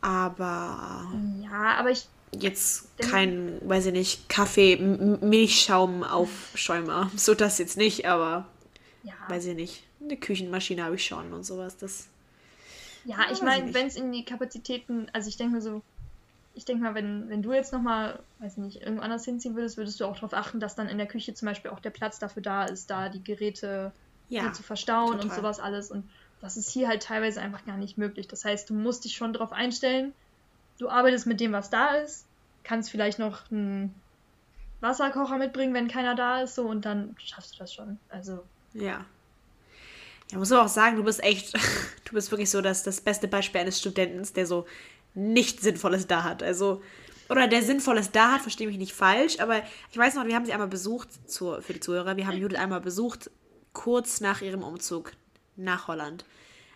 [0.00, 1.10] Aber
[1.42, 7.10] ja, aber ich jetzt kein, weiß ich nicht, Kaffee, Milchschaum Aufschäumer.
[7.16, 8.46] So das jetzt nicht, aber
[9.02, 9.82] ja, weiß ich nicht.
[10.00, 11.76] Eine Küchenmaschine habe ich schon und sowas.
[11.76, 12.06] Das
[13.04, 15.82] Ja, ich ich meine, wenn es in die Kapazitäten, also ich denke mir so,
[16.54, 20.00] ich denke mal, wenn, wenn du jetzt nochmal, weiß nicht, irgendwo anders hinziehen würdest, würdest
[20.00, 22.42] du auch darauf achten, dass dann in der Küche zum Beispiel auch der Platz dafür
[22.42, 23.92] da ist, da die Geräte
[24.28, 24.52] ja.
[24.52, 25.36] zu verstauen und total.
[25.36, 25.90] sowas alles.
[25.90, 28.26] Und das ist hier halt teilweise einfach gar nicht möglich.
[28.26, 30.12] Das heißt, du musst dich schon darauf einstellen,
[30.78, 32.26] du arbeitest mit dem, was da ist,
[32.64, 33.94] kannst vielleicht noch einen
[34.80, 37.98] Wasserkocher mitbringen, wenn keiner da ist, so und dann schaffst du das schon.
[38.08, 39.04] Also, Ja.
[40.30, 41.54] Ja, muss aber auch sagen, du bist echt,
[42.04, 44.66] du bist wirklich so das, das beste Beispiel eines Studenten, der so
[45.14, 46.42] nichts Sinnvolles da hat.
[46.42, 46.82] Also,
[47.28, 50.46] oder der Sinnvolles da hat, verstehe mich nicht falsch, aber ich weiß noch, wir haben
[50.46, 53.30] sie einmal besucht, zur, für die Zuhörer, wir haben Judith einmal besucht,
[53.72, 55.12] kurz nach ihrem Umzug
[55.56, 56.24] nach Holland.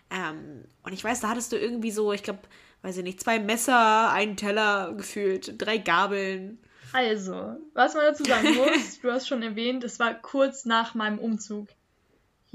[0.09, 2.41] Ähm, und ich weiß, da hattest du irgendwie so, ich glaube,
[2.83, 6.59] weiß ich nicht, zwei Messer, einen Teller gefühlt, drei Gabeln.
[6.91, 11.17] Also, was man dazu sagen muss, du hast schon erwähnt, es war kurz nach meinem
[11.17, 11.67] Umzug.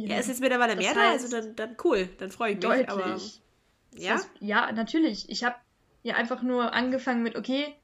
[0.06, 2.64] Ja, ist jetzt mittlerweile mehr da, also dann, dann cool, dann freue ich mich.
[2.64, 2.88] deutlich.
[2.88, 3.20] Aber,
[3.92, 4.14] Das ja?
[4.14, 5.28] heißt, ja, natürlich.
[5.28, 5.56] Ich habe
[6.02, 7.74] ja einfach nur angefangen mit, okay,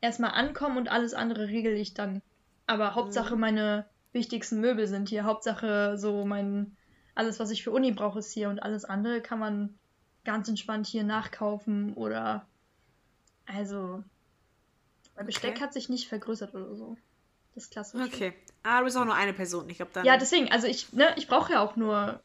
[0.00, 2.20] erstmal ankommen und alles andere regel ich dann.
[2.66, 2.94] Aber Mhm.
[2.94, 5.24] Hauptsache meine wichtigsten Möbel sind hier.
[5.24, 6.76] Hauptsache so mein,
[7.14, 9.78] alles, was ich für Uni brauche, ist hier und alles andere kann man
[10.24, 12.46] ganz entspannt hier nachkaufen oder
[13.46, 14.04] also
[15.16, 16.96] mein Besteck hat sich nicht vergrößert oder so.
[17.54, 18.02] Das ist klasse.
[18.02, 18.32] Okay.
[18.62, 19.68] Ah, du bist auch nur eine Person.
[19.68, 20.04] Ich glaube dann.
[20.04, 22.22] Ja, deswegen, also ich, ne, ich brauche ja auch nur,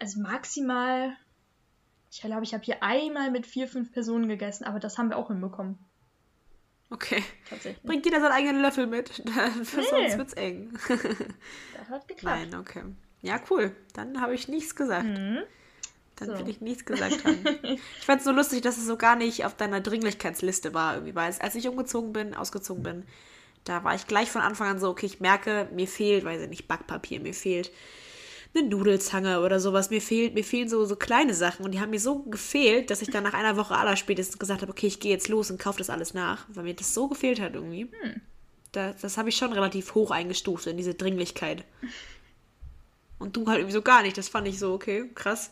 [0.00, 1.16] also maximal,
[2.10, 5.16] ich glaube, ich habe hier einmal mit vier, fünf Personen gegessen, aber das haben wir
[5.16, 5.78] auch hinbekommen,
[6.90, 7.22] Okay.
[7.50, 7.82] tatsächlich.
[7.84, 9.22] Bringt jeder seinen eigenen Löffel mit.
[9.26, 9.82] Nee.
[9.90, 10.72] sonst wird's eng.
[11.78, 12.38] Das hat geklappt.
[12.50, 12.82] Nein, okay.
[13.20, 13.74] Ja, cool.
[13.94, 15.04] Dann habe ich nichts gesagt.
[15.04, 15.40] Mhm.
[16.16, 16.38] Dann So.
[16.38, 17.44] will ich nichts gesagt haben.
[17.62, 21.14] ich fand es so lustig, dass es so gar nicht auf deiner Dringlichkeitsliste war, irgendwie,
[21.14, 23.04] weil es, als ich umgezogen bin, ausgezogen bin,
[23.64, 26.48] da war ich gleich von Anfang an so, okay, ich merke, mir fehlt, weiß ich
[26.48, 27.70] nicht, Backpapier, mir fehlt
[28.54, 31.90] eine Nudelzange oder sowas, mir fehlt, mir fehlen so, so kleine Sachen und die haben
[31.90, 35.12] mir so gefehlt, dass ich dann nach einer Woche allerspätestens gesagt habe, okay, ich gehe
[35.12, 37.88] jetzt los und kaufe das alles nach, weil mir das so gefehlt hat irgendwie.
[38.72, 41.64] Da, das habe ich schon relativ hoch eingestuft in diese Dringlichkeit.
[43.18, 44.16] Und du halt irgendwie so gar nicht.
[44.16, 45.50] Das fand ich so, okay, krass.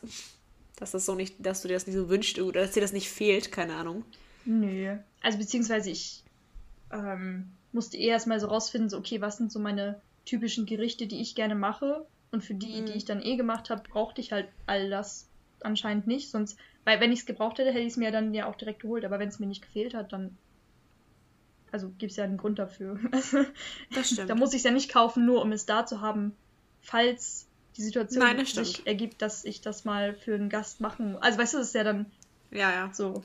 [0.77, 2.93] Dass das so nicht, dass du dir das nicht so wünschst oder dass dir das
[2.93, 4.05] nicht fehlt, keine Ahnung.
[4.45, 4.97] Nö.
[5.23, 6.23] Also beziehungsweise ich
[6.93, 11.21] ähm, musste eh erstmal so rausfinden, so okay, was sind so meine typischen Gerichte, die
[11.21, 12.07] ich gerne mache.
[12.33, 12.87] Und für die, Mhm.
[12.87, 15.29] die ich dann eh gemacht habe, brauchte ich halt all das
[15.61, 16.31] anscheinend nicht.
[16.31, 18.83] Sonst, weil wenn ich es gebraucht hätte, hätte ich es mir dann ja auch direkt
[18.83, 19.05] geholt.
[19.05, 20.37] Aber wenn es mir nicht gefehlt hat, dann.
[21.73, 22.99] Also gibt es ja einen Grund dafür.
[23.95, 24.31] Das stimmt.
[24.31, 26.37] da muss ich es ja nicht kaufen, nur um es da zu haben,
[26.81, 28.87] falls die Situation Nein, sich stimmt.
[28.87, 31.23] ergibt, dass ich das mal für einen Gast machen muss.
[31.23, 32.11] Also weißt du, das ist ja dann
[32.51, 32.91] Ja, ja.
[32.93, 33.23] so.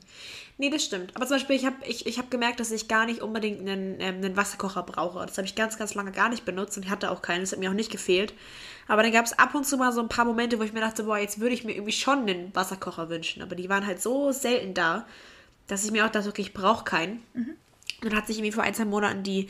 [0.58, 1.14] Nee, das stimmt.
[1.16, 4.00] Aber zum Beispiel, ich habe ich, ich hab gemerkt, dass ich gar nicht unbedingt einen,
[4.00, 5.24] ähm, einen Wasserkocher brauche.
[5.24, 7.40] Das habe ich ganz, ganz lange gar nicht benutzt und ich hatte auch keinen.
[7.40, 8.34] Das hat mir auch nicht gefehlt.
[8.88, 10.80] Aber dann gab es ab und zu mal so ein paar Momente, wo ich mir
[10.80, 13.42] dachte, boah, jetzt würde ich mir irgendwie schon einen Wasserkocher wünschen.
[13.42, 15.06] Aber die waren halt so selten da,
[15.66, 17.22] dass ich mir auch dachte, okay, ich brauche keinen.
[18.02, 19.48] Und dann hat sich irgendwie vor ein, zwei Monaten die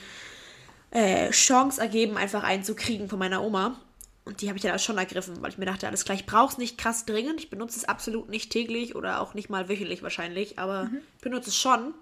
[0.91, 3.81] äh, Chance ergeben, einfach einen zu kriegen von meiner Oma.
[4.25, 6.27] Und die habe ich dann auch schon ergriffen, weil ich mir dachte, alles klar, ich
[6.27, 7.41] brauche es nicht krass dringend.
[7.41, 11.51] Ich benutze es absolut nicht täglich oder auch nicht mal wöchentlich wahrscheinlich, aber ich benutze
[11.51, 11.93] es schon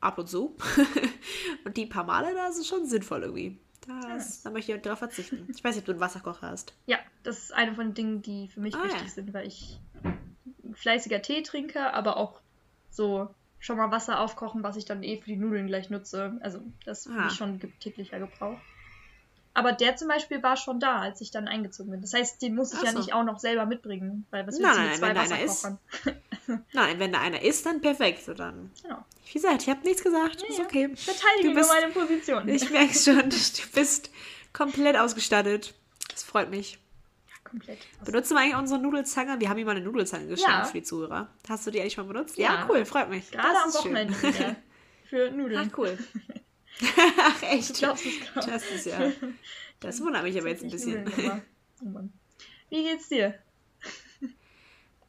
[0.00, 0.56] ab und zu.
[1.64, 3.58] und die paar Male, da ist es schon sinnvoll irgendwie.
[3.86, 5.48] Das, Da möchte ich darauf verzichten.
[5.56, 6.74] Ich weiß nicht, ob du einen Wasserkocher hast.
[6.86, 9.08] Ja, das ist eine von den Dingen, die für mich Ah, wichtig ja.
[9.08, 12.40] sind, weil ich ein fleißiger Teetrinker, aber auch
[12.90, 16.38] so schon mal Wasser aufkochen, was ich dann eh für die Nudeln gleich nutze.
[16.40, 17.24] Also das Ah.
[17.24, 18.58] mich schon täglicher Gebrauch.
[19.54, 22.00] Aber der zum Beispiel war schon da, als ich dann eingezogen bin.
[22.00, 22.98] Das heißt, den muss ich Ach ja so.
[22.98, 25.64] nicht auch noch selber mitbringen, weil was Nein, willst du nein, mit zwei ist.
[25.64, 26.64] Wasserkochern?
[26.72, 28.24] Nein, wenn da einer ist, dann perfekt.
[28.24, 28.70] So dann.
[28.82, 29.04] Genau.
[29.26, 30.42] Wie gesagt, ich habe nichts gesagt.
[30.42, 30.64] ist ja.
[30.64, 30.88] okay.
[30.96, 32.48] Verteidige Du bist- nur meine Position.
[32.48, 33.36] Ich merke schon, du
[33.74, 34.10] bist
[34.54, 35.74] komplett ausgestattet.
[36.10, 36.78] Das freut mich.
[37.44, 37.78] Komplett.
[38.04, 39.38] Benutzen wir eigentlich unsere Nudelzange?
[39.38, 40.64] Wir haben ihm mal eine Nudelzange geschenkt Ja.
[40.64, 41.28] für die Zuhörer.
[41.48, 42.38] Hast du die eigentlich mal benutzt?
[42.38, 42.66] Ja.
[42.70, 43.30] cool, freut mich.
[43.30, 43.74] Gerade am ist.
[43.78, 44.14] Wochenende.
[45.10, 45.70] Für Nudeln.
[45.70, 45.98] Ach, cool.
[47.18, 47.76] Ach, echt?
[47.76, 48.46] Du glaubst es kaum.
[48.46, 49.12] Das ist ja.
[49.80, 51.10] Das wundert mich aber jetzt ein bisschen.
[51.82, 52.12] Oh Mann.
[52.70, 53.34] Wie geht's dir?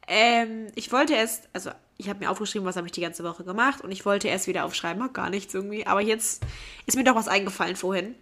[0.08, 3.44] Ähm, ich wollte erst, also ich habe mir aufgeschrieben, was habe ich die ganze Woche
[3.44, 5.86] gemacht und ich wollte erst wieder aufschreiben, hab gar nichts irgendwie.
[5.86, 6.44] Aber jetzt
[6.86, 8.16] ist mir doch was eingefallen vorhin.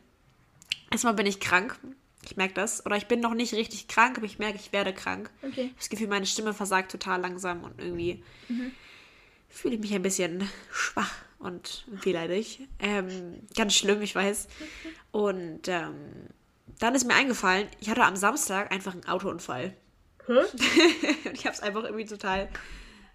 [0.90, 1.78] Erstmal bin ich krank.
[2.24, 2.84] Ich merke das.
[2.86, 5.30] Oder ich bin noch nicht richtig krank, aber ich merke, ich werde krank.
[5.42, 5.52] Okay.
[5.52, 8.22] Ich habe das Gefühl, meine Stimme versagt total langsam und irgendwie
[9.48, 12.68] fühle ich mich ein bisschen schwach und wehleidig.
[12.78, 14.48] Ähm, ganz schlimm, ich weiß.
[15.10, 15.94] Und ähm,
[16.78, 19.76] dann ist mir eingefallen, ich hatte am Samstag einfach einen Autounfall.
[20.26, 20.32] Hä?
[21.28, 22.48] Und ich habe es einfach irgendwie total.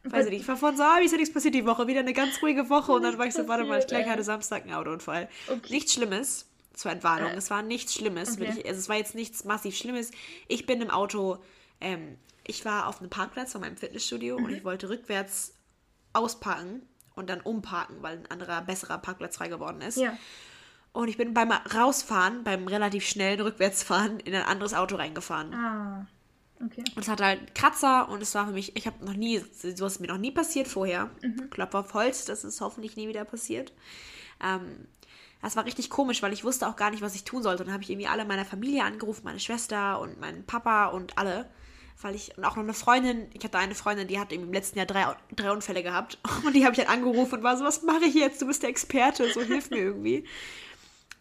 [0.03, 1.87] Weiß ich nicht, ich war von so, ah, wie ist ja nichts passiert die Woche,
[1.87, 4.23] wieder eine ganz ruhige Woche und dann war ich so, warte mal, ich gleich hatte
[4.23, 5.27] Samstag einen Autounfall.
[5.47, 5.73] Okay.
[5.73, 8.39] Nichts Schlimmes, zur Entwarnung, Äh, es war nichts Schlimmes, okay.
[8.41, 10.11] wirklich, also es war jetzt nichts massiv Schlimmes.
[10.47, 11.39] Ich bin im Auto,
[11.81, 14.45] ähm, ich war auf einem Parkplatz von meinem Fitnessstudio Mhm.
[14.45, 15.55] und ich wollte rückwärts
[16.13, 16.83] ausparken
[17.17, 19.97] und dann umparken, weil ein anderer, besserer Parkplatz frei geworden ist.
[19.97, 20.17] Ja.
[20.93, 25.53] Und ich bin beim Rausfahren, beim relativ schnellen Rückwärtsfahren, in ein anderes Auto reingefahren.
[25.53, 26.07] Ah.
[26.63, 26.83] Okay.
[26.95, 29.43] Und es hatte halt einen Kratzer und es war für mich, ich habe noch nie,
[29.53, 31.11] sowas ist mir noch nie passiert vorher.
[31.51, 33.73] Klopf auf Holz, das ist hoffentlich nie wieder passiert.
[34.43, 34.87] Ähm,
[35.41, 37.61] das war richtig komisch, weil ich wusste auch gar nicht, was ich tun sollte.
[37.61, 41.17] Und dann habe ich irgendwie alle meiner Familie angerufen, meine Schwester und meinen Papa und
[41.17, 41.47] alle.
[42.01, 44.77] Weil ich, und auch noch eine Freundin, ich hatte eine Freundin, die hat im letzten
[44.77, 46.19] Jahr drei, drei Unfälle gehabt.
[46.45, 48.39] Und die habe ich halt angerufen und war so, was mache ich jetzt?
[48.39, 50.23] Du bist der Experte, so hilf mir irgendwie.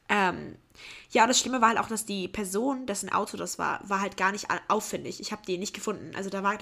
[0.08, 0.56] Ähm,
[1.10, 4.16] ja, das Schlimme war halt auch, dass die Person, dessen Auto das war, war halt
[4.16, 5.20] gar nicht auffällig.
[5.20, 6.14] Ich habe die nicht gefunden.
[6.14, 6.58] Also da war,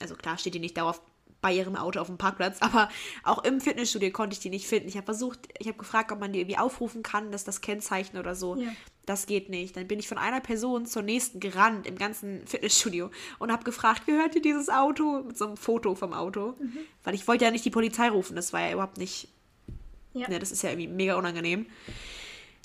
[0.00, 1.02] also klar steht die nicht dauerhaft
[1.40, 2.88] bei ihrem Auto auf dem Parkplatz, aber
[3.22, 4.88] auch im Fitnessstudio konnte ich die nicht finden.
[4.88, 8.16] Ich habe versucht, ich habe gefragt, ob man die irgendwie aufrufen kann, dass das Kennzeichen
[8.16, 8.56] oder so.
[8.56, 8.70] Ja.
[9.06, 9.76] Das geht nicht.
[9.76, 14.06] Dann bin ich von einer Person zur nächsten gerannt im ganzen Fitnessstudio und habe gefragt,
[14.06, 15.22] gehört dir dieses Auto?
[15.22, 16.54] Mit so einem Foto vom Auto.
[17.02, 18.36] Weil ich wollte ja nicht die Polizei rufen.
[18.36, 19.28] Das war ja überhaupt nicht
[20.14, 20.28] Ja.
[20.28, 21.66] Ne, das ist ja irgendwie mega unangenehm.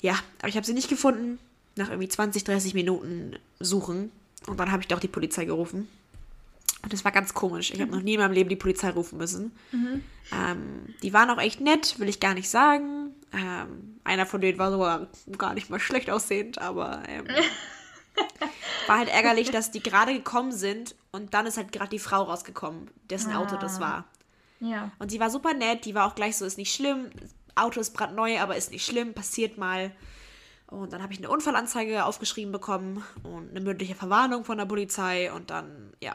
[0.00, 1.38] Ja, aber ich habe sie nicht gefunden.
[1.76, 4.10] nach irgendwie 20, 30 Minuten suchen.
[4.46, 5.88] Und dann habe ich doch die Polizei gerufen.
[6.82, 7.70] Und das war ganz komisch.
[7.72, 9.52] Ich habe noch nie in meinem Leben die Polizei rufen müssen.
[9.72, 10.02] Mhm.
[10.32, 13.14] Ähm, die waren auch echt nett, will ich gar nicht sagen.
[13.32, 17.26] Ähm, einer von denen war sogar gar nicht mal schlecht aussehend, aber ähm,
[18.86, 22.22] war halt ärgerlich, dass die gerade gekommen sind und dann ist halt gerade die Frau
[22.22, 23.80] rausgekommen, dessen Auto das Ah.
[23.80, 24.04] war.
[24.60, 24.90] Ja.
[24.98, 27.10] Und die war super nett, die war auch gleich so, ist nicht schlimm.
[27.54, 29.90] Auto ist brandneu, aber ist nicht schlimm, passiert mal.
[30.66, 35.32] Und dann habe ich eine Unfallanzeige aufgeschrieben bekommen und eine mündliche Verwarnung von der Polizei
[35.32, 36.14] und dann, ja,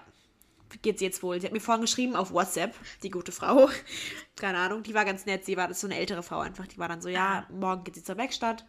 [0.81, 1.39] geht sie jetzt wohl.
[1.39, 3.69] Sie hat mir vorhin geschrieben auf WhatsApp, die gute Frau.
[4.35, 5.45] Keine Ahnung, die war ganz nett.
[5.45, 6.67] Sie war das so eine ältere Frau einfach.
[6.67, 8.65] Die war dann so, ja, morgen geht sie zur Werkstatt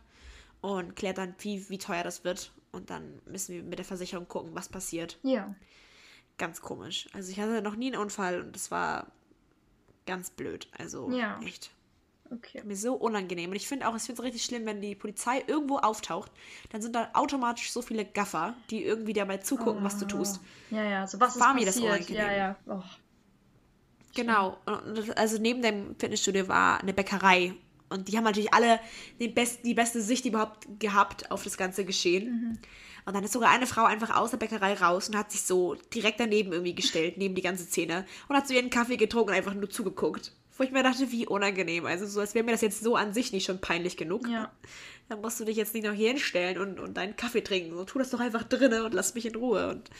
[0.60, 2.52] und klärt dann, wie, wie teuer das wird.
[2.72, 5.54] Und dann müssen wir mit der Versicherung gucken, was passiert Ja.
[6.38, 7.08] ganz komisch.
[7.12, 9.06] Also ich hatte noch nie einen Unfall und das war
[10.04, 10.68] ganz blöd.
[10.76, 11.40] Also Ja.
[11.44, 11.70] echt.
[12.30, 12.62] Okay.
[12.64, 13.50] Mir so unangenehm.
[13.50, 16.32] Und ich finde auch, ich finde es richtig schlimm, wenn die Polizei irgendwo auftaucht,
[16.70, 20.40] dann sind da automatisch so viele Gaffer, die irgendwie dabei zugucken, was du tust.
[20.70, 21.06] Ja, ja.
[21.06, 21.92] So was ist War mir das passiert.
[21.92, 22.22] unangenehm.
[22.22, 22.56] ja, ja.
[22.66, 22.82] Oh.
[24.14, 24.56] Genau.
[24.64, 27.54] Und also neben dem Fitnessstudio war eine Bäckerei.
[27.88, 28.80] Und die haben natürlich alle
[29.20, 32.58] den besten, die beste Sicht überhaupt gehabt auf das ganze Geschehen.
[33.04, 35.76] Und dann ist sogar eine Frau einfach aus der Bäckerei raus und hat sich so
[35.94, 38.04] direkt daneben irgendwie gestellt, neben die ganze Szene.
[38.26, 40.32] Und hat so ihren Kaffee getrunken und einfach nur zugeguckt.
[40.56, 41.86] Wo ich mir dachte, wie unangenehm.
[41.86, 44.26] Also so, als wäre mir das jetzt so an sich nicht schon peinlich genug.
[44.28, 44.50] Ja.
[45.08, 47.74] Dann musst du dich jetzt nicht noch hier hinstellen und, und deinen Kaffee trinken.
[47.74, 49.68] So, tu das doch einfach drinnen und lass mich in Ruhe.
[49.68, 49.90] Und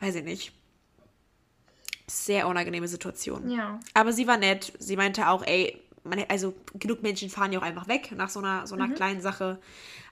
[0.00, 0.52] weiß ich nicht.
[2.06, 3.50] Sehr unangenehme Situation.
[3.50, 3.80] Ja.
[3.94, 4.72] Aber sie war nett.
[4.78, 8.38] Sie meinte auch, ey, man, also genug Menschen fahren ja auch einfach weg nach so
[8.38, 9.58] einer, so einer kleinen Sache.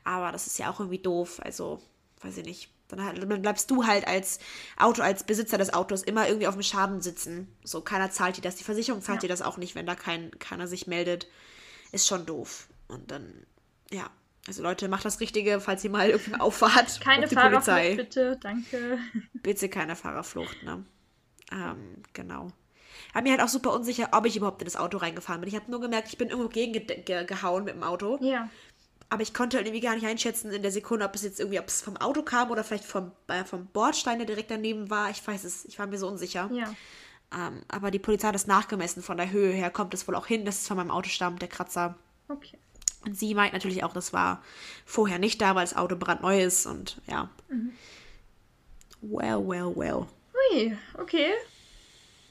[0.04, 1.40] Aber das ist ja auch irgendwie doof.
[1.42, 1.80] Also,
[2.22, 2.75] weiß ich nicht.
[2.88, 4.38] Dann, bleibst du halt als
[4.76, 7.48] Auto, als Besitzer des Autos immer irgendwie auf dem Schaden sitzen.
[7.64, 8.56] So, keiner zahlt dir das.
[8.56, 11.26] Die Versicherung zahlt dir das auch nicht, wenn da kein, keiner sich meldet.
[11.92, 12.68] Ist schon doof.
[12.88, 13.46] Und dann,
[13.90, 14.08] ja.
[14.46, 17.00] Also Leute, macht das Richtige, falls ihr mal irgendwie auffahrt.
[17.00, 17.96] Keine Fahrerflucht, Polizei.
[17.96, 18.38] bitte.
[18.40, 18.98] Danke.
[19.34, 20.84] Bitte keine Fahrerflucht, ne?
[21.50, 22.52] Ähm, genau.
[23.12, 25.48] War mir halt auch super unsicher, ob ich überhaupt in das Auto reingefahren bin.
[25.48, 28.18] Ich habe nur gemerkt, ich bin irgendwo gegengehauen mit dem Auto.
[28.20, 28.48] Ja.
[29.08, 31.60] Aber ich konnte halt irgendwie gar nicht einschätzen in der Sekunde, ob es jetzt irgendwie,
[31.60, 35.10] ob es vom Auto kam oder vielleicht vom, äh, vom Bordstein, der direkt daneben war.
[35.10, 36.50] Ich weiß es, ich war mir so unsicher.
[36.52, 36.74] Ja.
[37.32, 39.02] Ähm, aber die Polizei hat das nachgemessen.
[39.02, 41.40] Von der Höhe her kommt es wohl auch hin, dass es von meinem Auto stammt,
[41.40, 41.96] der Kratzer.
[42.28, 42.58] Okay.
[43.04, 44.42] Und sie meint natürlich auch, das war
[44.84, 47.30] vorher nicht da, weil das Auto brandneu ist und ja.
[49.00, 50.06] Well, well, well.
[50.52, 51.30] Ui, okay.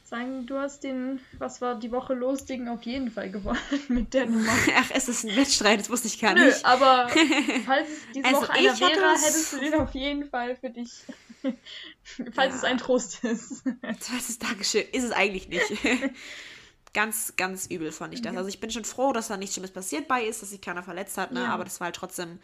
[0.08, 4.14] Sagen, du hast den, was war die Woche los, Ding auf jeden Fall gewonnen mit
[4.14, 4.54] der Nummer.
[4.78, 6.64] Ach, es ist ein Wettstreit, das wusste ich gar Nö, nicht.
[6.64, 7.10] aber
[7.66, 10.70] falls es diese Also Woche einer wäre, es- hättest du den auf jeden Fall für
[10.70, 10.92] dich.
[12.34, 12.58] falls Ja.
[12.60, 13.64] es ein Trost ist.
[14.00, 14.84] Zweites Dankeschön.
[14.92, 15.66] Ist es eigentlich nicht.
[16.94, 18.36] ganz, ganz übel fand ich das.
[18.38, 20.84] Also ich bin schon froh, dass da nichts Schlimmes passiert bei ist, dass sich keiner
[20.84, 21.42] verletzt hat, ne?
[21.42, 21.48] Ja.
[21.48, 22.40] aber das war halt trotzdem.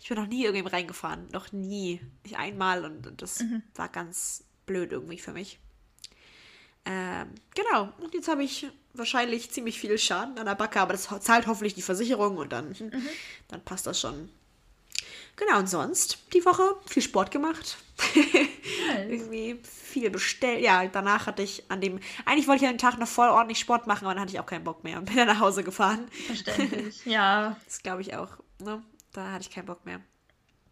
[0.00, 1.28] Ich bin noch nie irgendwem reingefahren.
[1.32, 2.00] Noch nie.
[2.24, 3.62] Nicht einmal und und das Mhm.
[3.76, 5.58] war ganz blöd irgendwie für mich.
[6.86, 7.92] Ähm, genau.
[8.00, 11.74] Und jetzt habe ich wahrscheinlich ziemlich viel Schaden an der Backe, aber das zahlt hoffentlich
[11.74, 12.92] die Versicherung und dann, Mhm.
[13.48, 14.30] dann passt das schon.
[15.36, 17.76] Genau, und sonst die Woche viel Sport gemacht.
[18.14, 18.46] Nice.
[19.08, 20.62] Irgendwie viel bestellt.
[20.62, 22.00] Ja, danach hatte ich an dem.
[22.24, 24.40] Eigentlich wollte ich an dem Tag noch voll ordentlich Sport machen, aber dann hatte ich
[24.40, 26.08] auch keinen Bock mehr und bin dann nach Hause gefahren.
[26.26, 27.02] Verständlich.
[27.04, 28.30] Ja, Das glaube ich auch.
[28.62, 28.82] Ne?
[29.12, 30.00] Da hatte ich keinen Bock mehr.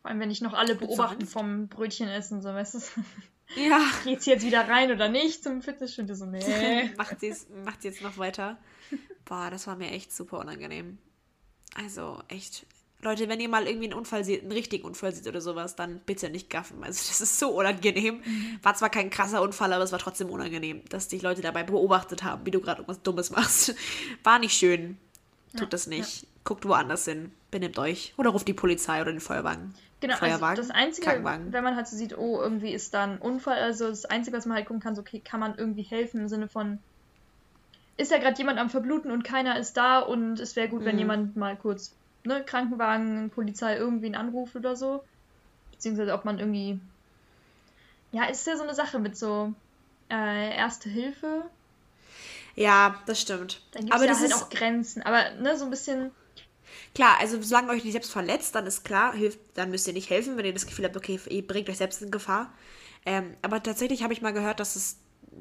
[0.00, 2.78] vor allem wenn ich noch alle beobachten vom Brötchen essen, so weißt du.
[3.56, 3.80] Ja.
[4.04, 6.14] Geht's jetzt wieder rein oder nicht zum Fitnessstudio?
[6.14, 6.90] So, nee.
[6.96, 8.58] macht sie macht sie jetzt noch weiter.
[9.24, 10.98] Boah, das war mir echt super unangenehm.
[11.74, 12.66] Also echt.
[13.00, 16.00] Leute, wenn ihr mal irgendwie einen Unfall seht, einen richtigen Unfall seht oder sowas, dann
[16.06, 16.82] bitte nicht gaffen.
[16.82, 18.22] Also das ist so unangenehm.
[18.62, 22.22] War zwar kein krasser Unfall, aber es war trotzdem unangenehm, dass dich Leute dabei beobachtet
[22.22, 23.74] haben, wie du gerade irgendwas Dummes machst.
[24.22, 24.96] War nicht schön.
[25.52, 26.26] Tut Ja, das nicht.
[26.44, 27.32] Guckt woanders hin.
[27.50, 28.14] Benimmt euch.
[28.16, 29.74] Oder ruft die Polizei oder den Feuerwagen.
[30.00, 31.06] Genau, also Feuerwagen, das Einzige,
[31.50, 34.44] wenn man halt so sieht, oh, irgendwie ist da ein Unfall, also das Einzige, was
[34.44, 36.78] man halt gucken kann, so, okay, kann man irgendwie helfen im Sinne von,
[37.96, 40.96] ist ja gerade jemand am Verbluten und keiner ist da und es wäre gut, wenn
[40.96, 40.98] Mhm.
[40.98, 41.92] jemand mal kurz,
[42.24, 45.02] ne, Krankenwagen, Polizei, irgendwen anruft oder so.
[45.72, 46.78] Beziehungsweise ob man irgendwie,
[48.12, 49.54] ja, ist ja so eine Sache mit so
[50.10, 51.44] äh, Erste Hilfe.
[52.56, 53.62] Ja, das stimmt.
[53.72, 55.02] Da gibt es aber ja das halt auch Grenzen.
[55.02, 56.10] Aber, ne, so ein bisschen,
[56.94, 60.10] klar, also solange euch nicht selbst verletzt, dann ist klar, hilft, dann müsst ihr nicht
[60.10, 62.52] helfen, wenn ihr das Gefühl habt, okay, ihr bringt euch selbst in Gefahr.
[63.06, 64.98] Ähm, aber tatsächlich habe ich mal gehört, dass es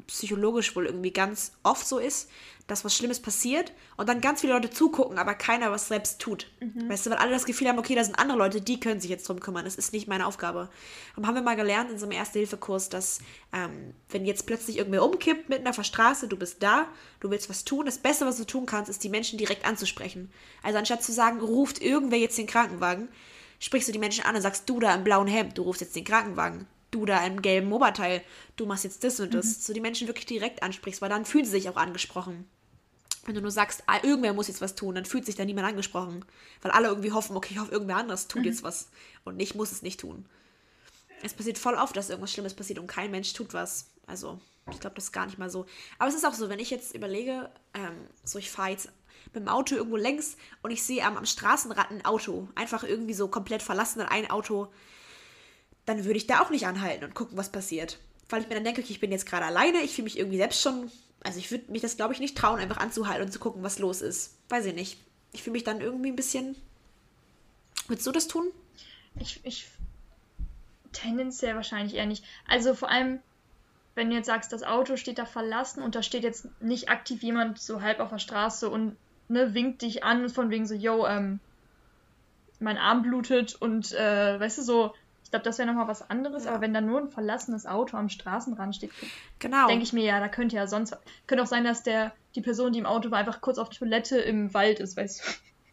[0.08, 2.30] psychologisch wohl irgendwie ganz oft so ist,
[2.68, 6.50] dass was Schlimmes passiert und dann ganz viele Leute zugucken, aber keiner was selbst tut.
[6.90, 9.10] Weißt du, weil alle das Gefühl haben, okay, da sind andere Leute, die können sich
[9.10, 9.66] jetzt drum kümmern.
[9.66, 10.70] Das ist nicht meine Aufgabe.
[11.16, 13.20] Und haben wir mal gelernt in so einem Erste-Hilfe-Kurs, dass
[13.52, 16.88] ähm, wenn jetzt plötzlich irgendwer umkippt mitten auf der Straße, du bist da,
[17.20, 20.32] du willst was tun, das Beste, was du tun kannst, ist die Menschen direkt anzusprechen.
[20.62, 23.10] Also anstatt zu sagen, ruft irgendwer jetzt den Krankenwagen,
[23.60, 25.98] sprichst du die Menschen an und sagst, du da im blauen Hemd, du rufst jetzt
[25.98, 26.66] den Krankenwagen.
[26.94, 28.22] Du da im gelben Oberteil,
[28.56, 29.46] du machst jetzt das und das.
[29.46, 29.62] Mhm.
[29.62, 32.48] So die Menschen wirklich direkt ansprichst, weil dann fühlen sie sich auch angesprochen.
[33.26, 35.68] Wenn du nur sagst, ah, irgendwer muss jetzt was tun, dann fühlt sich da niemand
[35.68, 36.24] angesprochen.
[36.62, 38.48] Weil alle irgendwie hoffen, okay, ich hoffe, irgendwer anders tut mhm.
[38.48, 38.90] jetzt was.
[39.24, 40.26] Und ich muss es nicht tun.
[41.24, 43.88] Es passiert voll oft, dass irgendwas Schlimmes passiert und kein Mensch tut was.
[44.06, 44.40] Also,
[44.70, 45.66] ich glaube, das ist gar nicht mal so.
[45.98, 48.90] Aber es ist auch so, wenn ich jetzt überlege, ähm, so ich fahre jetzt
[49.34, 53.14] mit dem Auto irgendwo längs und ich sehe am, am Straßenrand ein Auto, einfach irgendwie
[53.16, 54.68] so komplett verlassen in ein Auto,
[55.86, 58.00] dann würde ich da auch nicht anhalten und gucken, was passiert.
[58.30, 60.38] Weil ich mir dann denke, okay, ich bin jetzt gerade alleine, ich fühle mich irgendwie
[60.38, 60.92] selbst schon,
[61.24, 63.80] also ich würde mich das, glaube ich, nicht trauen, einfach anzuhalten und zu gucken, was
[63.80, 64.38] los ist.
[64.50, 64.98] Weiß ich nicht.
[65.32, 66.56] Ich fühle mich dann irgendwie ein bisschen.
[67.88, 68.48] Würdest du das tun?
[69.20, 69.68] Ich, ich
[70.94, 72.24] tendenziell wahrscheinlich eher nicht.
[72.48, 73.20] Also vor allem,
[73.96, 77.22] wenn du jetzt sagst, das Auto steht da verlassen und da steht jetzt nicht aktiv
[77.24, 78.96] jemand so halb auf der Straße und
[79.28, 81.40] ne, winkt dich an von wegen so, yo, ähm,
[82.60, 84.94] mein Arm blutet und äh, weißt du so,
[85.34, 86.52] glaube, das wäre nochmal was anderes, ja.
[86.52, 88.92] aber wenn da nur ein verlassenes Auto am Straßenrand steht,
[89.40, 89.68] genau.
[89.68, 92.72] denke ich mir, ja, da könnte ja sonst, könnte auch sein, dass der, die Person,
[92.72, 95.24] die im Auto war, einfach kurz auf Toilette im Wald ist, weißt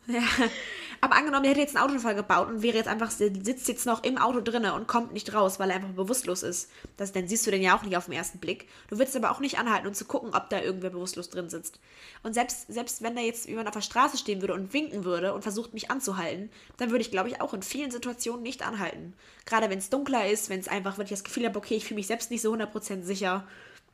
[0.06, 0.12] du.
[0.14, 0.22] Ja.
[1.02, 4.04] Aber angenommen, der hätte jetzt einen Autounfall gebaut und wäre jetzt einfach, sitzt jetzt noch
[4.04, 6.70] im Auto drinne und kommt nicht raus, weil er einfach bewusstlos ist.
[6.98, 8.68] Das, dann siehst du den ja auch nicht auf den ersten Blick.
[8.88, 11.80] Du willst aber auch nicht anhalten und zu gucken, ob da irgendwer bewusstlos drin sitzt.
[12.22, 15.32] Und selbst, selbst wenn da jetzt jemand auf der Straße stehen würde und winken würde
[15.32, 19.14] und versucht, mich anzuhalten, dann würde ich, glaube ich, auch in vielen Situationen nicht anhalten.
[19.46, 21.84] Gerade wenn es dunkler ist, wenn es einfach, wenn ich das Gefühl habe, okay, ich
[21.84, 23.46] fühle mich selbst nicht so 100% sicher,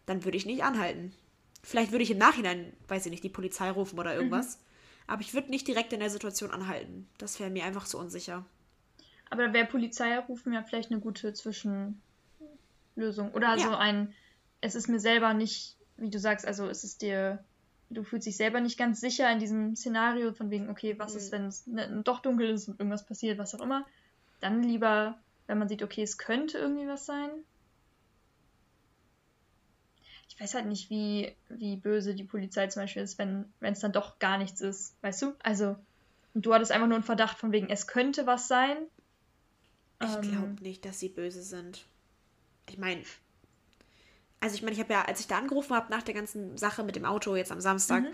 [0.07, 1.13] dann würde ich nicht anhalten.
[1.63, 4.57] Vielleicht würde ich im Nachhinein, weiß ich nicht, die Polizei rufen oder irgendwas.
[4.57, 4.61] Mhm.
[5.07, 7.09] Aber ich würde nicht direkt in der Situation anhalten.
[7.19, 8.45] Das wäre mir einfach zu unsicher.
[9.31, 13.33] Aber wäre Polizei rufen ja vielleicht eine gute Zwischenlösung.
[13.33, 13.79] Oder also ja.
[13.79, 14.13] ein,
[14.61, 17.45] es ist mir selber nicht, wie du sagst, also es ist dir,
[17.91, 21.19] du fühlst dich selber nicht ganz sicher in diesem Szenario, von wegen, okay, was mhm.
[21.19, 23.87] ist, wenn es ne, doch dunkel ist und irgendwas passiert, was auch immer.
[24.41, 27.31] Dann lieber, wenn man sieht, okay, es könnte irgendwie was sein,
[30.37, 33.93] ich weiß halt nicht, wie, wie böse die Polizei zum Beispiel ist, wenn es dann
[33.93, 35.33] doch gar nichts ist, weißt du?
[35.43, 35.77] Also,
[36.35, 38.77] du hattest einfach nur einen Verdacht von wegen, es könnte was sein.
[40.03, 41.87] Ich ähm, glaube nicht, dass sie böse sind.
[42.69, 43.03] Ich meine,
[44.41, 46.85] also ich meine, ich habe ja, als ich da angerufen habe nach der ganzen Sache
[46.85, 48.13] mit dem Auto jetzt am Samstag, mhm.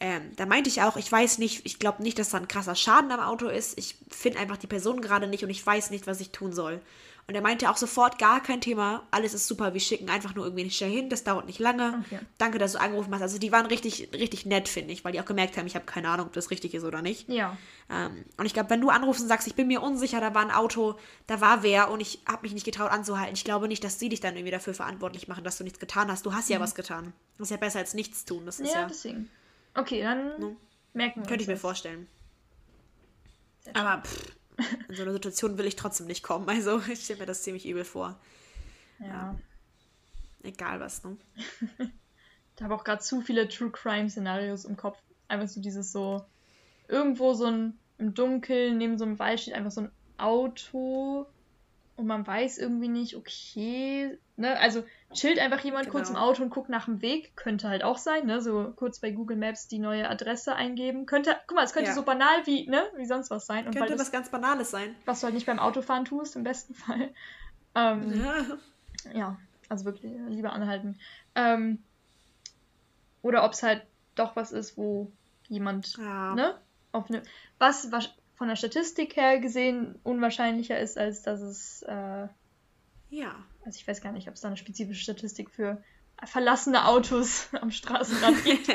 [0.00, 2.76] ähm, da meinte ich auch, ich weiß nicht, ich glaube nicht, dass da ein krasser
[2.76, 3.78] Schaden am Auto ist.
[3.78, 6.80] Ich finde einfach die Person gerade nicht und ich weiß nicht, was ich tun soll.
[7.28, 10.46] Und er meinte auch sofort, gar kein Thema, alles ist super, wir schicken einfach nur
[10.46, 12.02] irgendwie nicht dahin, das dauert nicht lange.
[12.06, 12.20] Okay.
[12.38, 13.20] Danke, dass du angerufen hast.
[13.20, 15.84] Also die waren richtig, richtig nett, finde ich, weil die auch gemerkt haben, ich habe
[15.84, 17.28] keine Ahnung, ob das richtig ist oder nicht.
[17.28, 17.58] Ja.
[17.90, 20.40] Ähm, und ich glaube, wenn du anrufst und sagst, ich bin mir unsicher, da war
[20.40, 23.84] ein Auto, da war wer und ich habe mich nicht getraut anzuhalten, ich glaube nicht,
[23.84, 26.24] dass sie dich dann irgendwie dafür verantwortlich machen, dass du nichts getan hast.
[26.24, 26.62] Du hast ja mhm.
[26.62, 27.12] was getan.
[27.36, 28.46] Das ist ja besser als nichts tun.
[28.46, 29.28] Das ist ja, ja deswegen.
[29.74, 30.56] Okay, dann ne?
[30.94, 32.08] merken wir Könnte ich mir vorstellen.
[33.74, 34.37] Aber pff,
[34.88, 36.48] in so eine Situation will ich trotzdem nicht kommen.
[36.48, 38.18] Also ich stelle mir das ziemlich übel vor.
[38.98, 39.06] Ja.
[39.06, 39.38] ja.
[40.42, 41.16] Egal was, ne?
[42.56, 44.98] ich habe auch gerade zu viele True Crime Szenarios im Kopf.
[45.28, 46.24] Einfach so dieses so,
[46.86, 51.26] irgendwo so ein, im Dunkeln, neben so einem Wald steht einfach so ein Auto
[51.96, 55.96] und man weiß irgendwie nicht, okay, ne, also chillt einfach jemand genau.
[55.96, 59.00] kurz im Auto und guckt nach dem Weg, könnte halt auch sein, ne, so kurz
[59.00, 61.94] bei Google Maps die neue Adresse eingeben, könnte, guck mal, es könnte ja.
[61.94, 63.66] so banal wie, ne, wie sonst was sein.
[63.66, 64.94] Und könnte was das, ganz Banales sein.
[65.04, 67.10] Was du halt nicht beim Autofahren tust, im besten Fall.
[67.74, 68.22] Ähm,
[69.04, 69.12] ja.
[69.12, 69.36] ja,
[69.68, 70.98] also wirklich lieber anhalten.
[71.34, 71.82] Ähm,
[73.22, 73.82] oder ob es halt
[74.14, 75.10] doch was ist, wo
[75.48, 76.34] jemand, ja.
[76.34, 76.54] ne,
[76.92, 77.22] auf eine,
[77.58, 81.82] was, was von der Statistik her gesehen unwahrscheinlicher ist, als dass es.
[81.82, 82.28] Äh,
[83.10, 83.34] ja.
[83.64, 85.82] Also ich weiß gar nicht, ob es da eine spezifische Statistik für
[86.24, 88.68] verlassene Autos am Straßenrand gibt.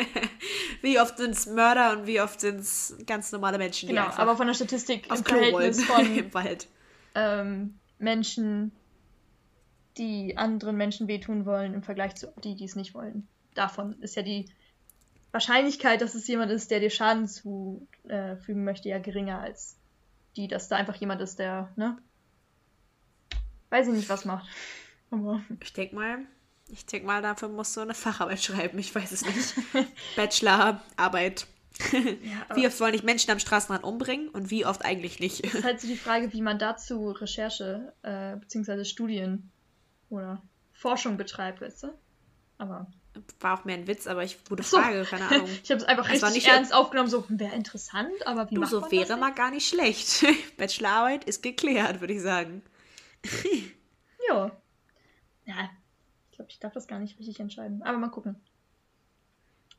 [0.81, 3.89] wie oft sind es Mörder und wie oft sind es ganz normale Menschen?
[3.89, 6.67] Genau, aber von der Statistik im Verhältnis von Im Wald.
[7.15, 8.71] Ähm, Menschen,
[9.97, 13.27] die anderen Menschen wehtun wollen im Vergleich zu die, die es nicht wollen.
[13.53, 14.45] Davon ist ja die
[15.31, 19.77] Wahrscheinlichkeit, dass es jemand ist, der dir Schaden zufügen äh, möchte, ja geringer als
[20.35, 21.97] die, dass da einfach jemand ist, der, ne?
[23.73, 24.47] Weiß ich nicht, was macht.
[25.09, 26.19] Aber ich denke mal,
[26.69, 28.77] ich denke mal, dafür musst du eine Facharbeit schreiben.
[28.77, 29.55] Ich weiß es nicht.
[30.15, 31.47] Bachelorarbeit.
[31.91, 35.43] Ja, wie oft wollen dich Menschen am Straßenrand umbringen und wie oft eigentlich nicht?
[35.43, 38.85] Das ist halt so die Frage, wie man dazu Recherche äh, bzw.
[38.85, 39.51] Studien
[40.11, 41.87] oder Forschung betreibt, weißt du?
[42.59, 42.85] Aber
[43.39, 45.49] war auch mehr ein Witz, aber ich gute Frage, keine Ahnung.
[45.63, 48.69] ich habe es einfach es richtig ernst aufgenommen, so wäre interessant, aber wie du, macht
[48.69, 50.23] so man wäre das mal gar nicht schlecht.
[50.57, 52.61] Bachelorarbeit ist geklärt, würde ich sagen.
[54.29, 54.51] ja.
[55.45, 55.69] Ja,
[56.31, 58.35] ich glaube, ich darf das gar nicht richtig entscheiden, aber mal gucken.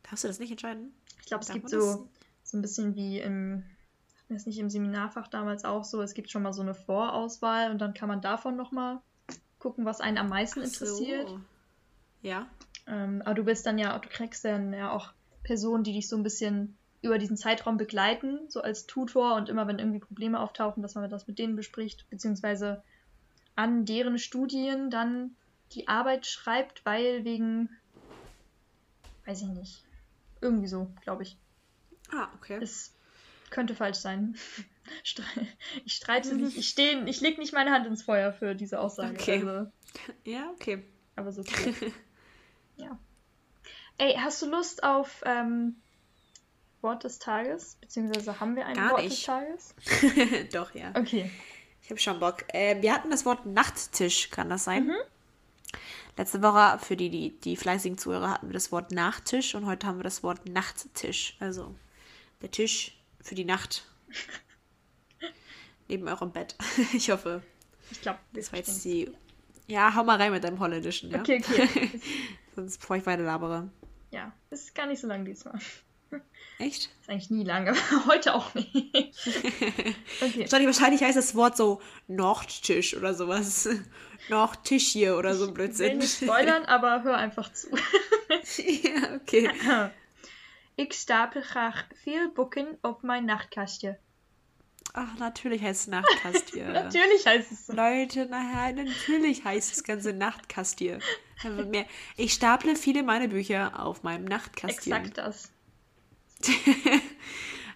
[0.03, 0.95] Darfst du das nicht entscheiden?
[1.21, 2.09] Ich glaube, es gibt so,
[2.43, 3.65] so ein bisschen wie im
[4.29, 7.79] ist nicht im Seminarfach damals auch so, es gibt schon mal so eine Vorauswahl und
[7.79, 9.01] dann kann man davon nochmal
[9.59, 11.29] gucken, was einen am meisten interessiert.
[11.29, 11.41] So.
[12.23, 12.49] Ja.
[12.87, 16.17] Ähm, aber du bist dann ja, du kriegst dann ja auch Personen, die dich so
[16.17, 20.83] ein bisschen über diesen Zeitraum begleiten, so als Tutor und immer wenn irgendwie Probleme auftauchen,
[20.83, 22.83] dass man das mit denen bespricht, beziehungsweise
[23.57, 25.37] an deren Studien dann
[25.73, 27.69] die Arbeit schreibt, weil wegen,
[29.27, 29.85] weiß ich nicht,
[30.41, 31.37] irgendwie so, glaube ich.
[32.13, 32.59] Ah, okay.
[32.63, 32.95] Es
[33.51, 34.37] könnte falsch sein.
[35.87, 39.15] Ich streite nicht, ich stehe, ich lege nicht meine Hand ins Feuer für diese Aussage.
[39.15, 39.43] Okay.
[39.43, 39.71] Also,
[40.25, 40.85] Ja, okay.
[41.17, 41.91] aber so viel.
[42.77, 42.99] ja.
[43.97, 45.77] Ey, hast du Lust auf ähm,
[46.83, 47.79] Wort des Tages?
[47.81, 49.25] Beziehungsweise haben wir ein Gar Wort des nicht.
[49.25, 49.75] Tages?
[50.53, 50.91] Doch, ja.
[50.95, 51.31] Okay.
[51.85, 52.45] Ich habe schon Bock.
[52.55, 54.87] Äh, wir hatten das Wort Nachttisch, kann das sein?
[54.87, 54.97] Mhm.
[56.17, 59.87] Letzte Woche, für die, die, die fleißigen Zuhörer, hatten wir das Wort Nachtisch und heute
[59.87, 61.37] haben wir das Wort Nachttisch.
[61.41, 61.75] Also
[62.41, 63.85] der Tisch für die Nacht.
[65.89, 66.57] Neben eurem Bett.
[66.95, 67.43] Ich hoffe,
[67.91, 69.11] Ich glaube, das war jetzt die.
[69.67, 71.21] Ja, hau mal rein mit deinem Holländischen, ja?
[71.21, 72.01] Okay, okay.
[72.57, 73.69] Sonst bevor ich weiter labere.
[74.11, 75.59] ja, das ist gar nicht so lang diesmal.
[76.59, 76.91] Echt?
[77.01, 78.73] Ist eigentlich nie lang, aber heute auch nicht.
[78.95, 80.41] okay.
[80.41, 83.69] Wahrscheinlich, wahrscheinlich heißt das Wort so Nordtisch oder sowas.
[84.29, 85.99] Nordtisch hier oder so ein Ich will Blödsinn.
[85.99, 87.69] nicht spoilern, aber hör einfach zu.
[88.59, 89.51] ja, okay.
[90.77, 93.99] Ik stapel graag veel boeken op mijn nachtkastje.
[94.97, 96.69] Ach, natürlich heißt es Nachtkast hier.
[96.69, 97.73] Natürlich heißt es so.
[97.75, 100.99] Leute, naja, natürlich heißt das ganze Nachtkast hier.
[101.45, 101.87] Aber mehr-
[102.17, 104.95] Ich staple viele meiner Bücher auf meinem Nachtkast hier.
[104.97, 105.51] Exakt das.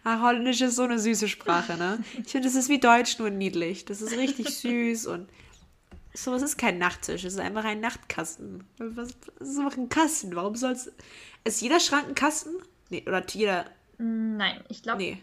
[0.04, 2.02] Ach, Holländisch ist so eine süße Sprache, ne?
[2.24, 3.84] Ich finde, das ist wie Deutsch, nur niedlich.
[3.84, 5.28] Das ist richtig süß und
[6.14, 8.64] sowas ist kein Nachttisch, es ist einfach ein Nachtkasten.
[8.78, 10.34] Was, das ist einfach ein Kasten.
[10.34, 10.90] Warum soll's.
[11.44, 12.50] Ist jeder Schrank ein Kasten?
[12.90, 13.66] Nee, oder jeder.
[13.98, 15.18] Nein, ich glaube, Nee.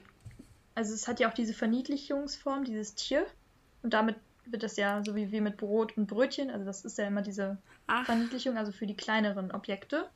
[0.76, 3.26] also es hat ja auch diese Verniedlichungsform, dieses Tier.
[3.84, 4.16] Und damit
[4.46, 7.22] wird das ja so wie wir mit Brot und Brötchen, also das ist ja immer
[7.22, 10.10] diese Ach, Verniedlichung, also für die kleineren Objekte.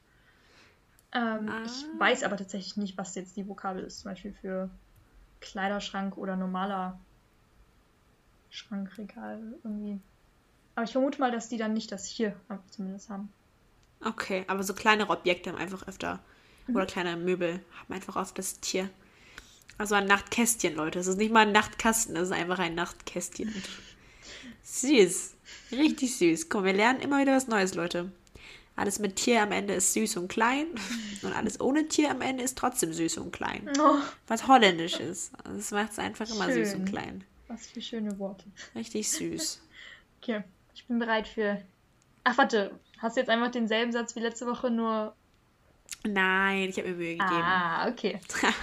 [1.14, 1.64] Ähm, Ah.
[1.66, 4.70] Ich weiß aber tatsächlich nicht, was jetzt die Vokabel ist, zum Beispiel für
[5.42, 7.00] Kleiderschrank oder normaler
[8.50, 10.00] Schrankregal irgendwie.
[10.76, 12.36] Aber ich vermute mal, dass die dann nicht das hier
[12.70, 13.30] zumindest haben.
[14.06, 16.20] okay, aber so kleinere Objekte haben einfach öfter.
[16.68, 16.76] Mhm.
[16.76, 18.90] Oder kleine Möbel haben einfach oft das Tier.
[19.78, 21.00] Also ein Nachtkästchen, Leute.
[21.00, 23.54] Es ist nicht mal ein Nachtkasten, es ist einfach ein Nachtkästchen.
[24.64, 25.36] Süß.
[25.72, 26.50] Richtig süß.
[26.50, 28.12] Komm, wir lernen immer wieder was Neues, Leute.
[28.80, 30.68] Alles mit Tier am Ende ist süß und klein.
[31.22, 33.70] Und alles ohne Tier am Ende ist trotzdem süß und klein.
[33.78, 35.34] Oh, Was holländisch ist.
[35.44, 36.80] Das macht es einfach immer süß Schön.
[36.80, 37.26] und klein.
[37.50, 38.46] was für schöne Worte.
[38.76, 39.62] Richtig süß.
[40.22, 40.44] Okay,
[40.76, 41.62] ich bin bereit für.
[42.26, 42.78] Ach, warte.
[42.98, 45.16] Hast du jetzt einfach denselben Satz wie letzte Woche, nur.
[46.06, 47.42] Nein, ich habe mir Mühe gegeben.
[47.42, 48.20] Ah, okay.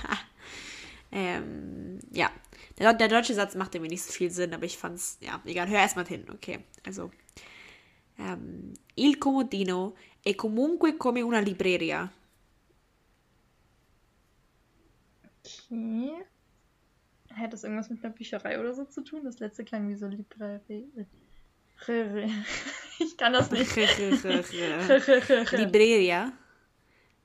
[1.12, 2.30] Ähm, ja.
[2.78, 5.68] Der, der deutsche Satz macht irgendwie nicht so viel Sinn, aber ich fand's, ja, egal,
[5.68, 6.58] hör erstmal hin, okay.
[6.84, 7.10] Also,
[8.18, 12.10] ähm, il comodino è comunque come una libreria.
[15.40, 16.24] Okay.
[17.30, 19.24] Hat das irgendwas mit einer Bücherei oder so zu tun?
[19.24, 20.88] Das letzte klang wie so Librairie.
[22.98, 23.76] Ich kann das nicht.
[25.52, 26.32] Libreria.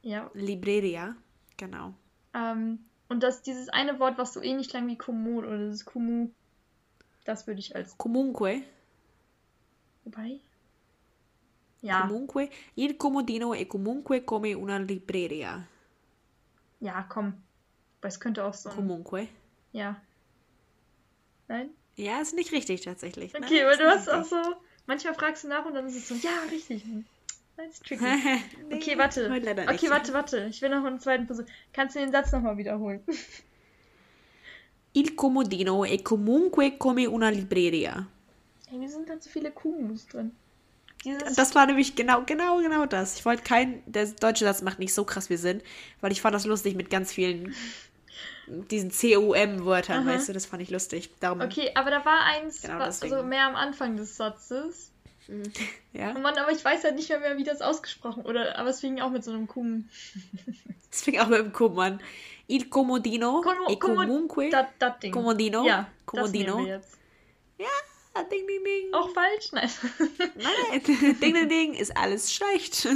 [0.01, 0.29] ja.
[0.33, 1.15] Libreria.
[1.55, 1.93] Genau.
[2.33, 6.29] Ähm, und das dieses eine Wort, was so ähnlich klang wie Kommun oder das Kumu,
[7.23, 7.97] das würde ich als.
[7.97, 8.63] Comunque.
[10.03, 10.41] Wobei?
[11.81, 12.49] Ja, Comunque.
[12.75, 15.65] Il comodino è comunque come una libreria.
[16.79, 17.33] ja, komm.
[18.01, 18.69] Es könnte auch so.
[18.69, 19.27] ein- Comunque.
[19.71, 19.99] Ja.
[21.47, 21.69] Nein?
[21.95, 23.33] Ja, ist nicht richtig tatsächlich.
[23.33, 24.55] Nein, Okay, weil ist du hast auch so.
[24.87, 26.83] Manchmal fragst du nach und dann ist es so, ja, richtig.
[27.57, 28.03] Das ist tricky.
[28.69, 29.25] Nee, Okay, warte.
[29.69, 30.45] Okay, warte, warte.
[30.49, 31.45] Ich will noch einen zweiten Versuch.
[31.73, 33.01] Kannst du den Satz nochmal wiederholen?
[34.93, 38.07] Il comodino è comunque come una libreria.
[38.69, 40.31] Ey, mir sind da zu viele Kumus drin.
[41.03, 41.35] Dieses.
[41.35, 43.17] Das war nämlich genau, genau, genau das.
[43.17, 45.61] Ich wollte kein, der deutsche Satz macht nicht so krass wie Sinn,
[45.99, 47.55] weil ich fand das lustig mit ganz vielen
[48.47, 50.13] diesen C-U-M-Wörtern, Aha.
[50.13, 51.09] weißt du, das fand ich lustig.
[51.19, 54.91] Darum, okay, aber da war eins, Genau was, also mehr am Anfang des Satzes.
[55.93, 56.13] ja.
[56.15, 58.81] Oh Mann, aber ich weiß halt nicht mehr, mehr wie das ausgesprochen oder aber es
[58.81, 59.89] fing auch mit so einem Kum.
[60.91, 62.01] Das fing auch mit dem Kumm an.
[62.47, 64.49] Il comodino Como- e comunque...
[65.01, 65.13] Ding.
[65.13, 65.65] Comodino?
[65.65, 66.57] Ja, Comodino?
[66.57, 66.97] das wir jetzt.
[67.61, 67.90] Ah,
[68.29, 68.93] ding, ding, ding.
[68.93, 69.51] Auch falsch?
[69.51, 69.69] Nein.
[70.35, 70.83] Nein,
[71.21, 72.87] ding, ding, ding, ist alles schlecht.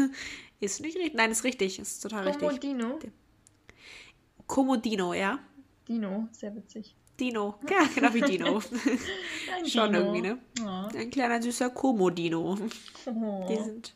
[0.59, 1.13] Ist nicht richtig.
[1.13, 1.79] Nein, ist richtig.
[1.79, 2.47] Ist total richtig.
[2.47, 2.99] Komodino.
[4.47, 5.39] Comodino, ja?
[5.87, 6.95] Dino, sehr witzig.
[7.19, 7.55] Dino.
[7.69, 8.57] Ja, genau wie Dino.
[9.55, 9.99] Ein Schon Dino.
[9.99, 10.39] irgendwie, ne?
[10.61, 10.97] Oh.
[10.97, 12.57] Ein kleiner süßer Komodino.
[13.05, 13.45] Oh.
[13.49, 13.95] Die sind.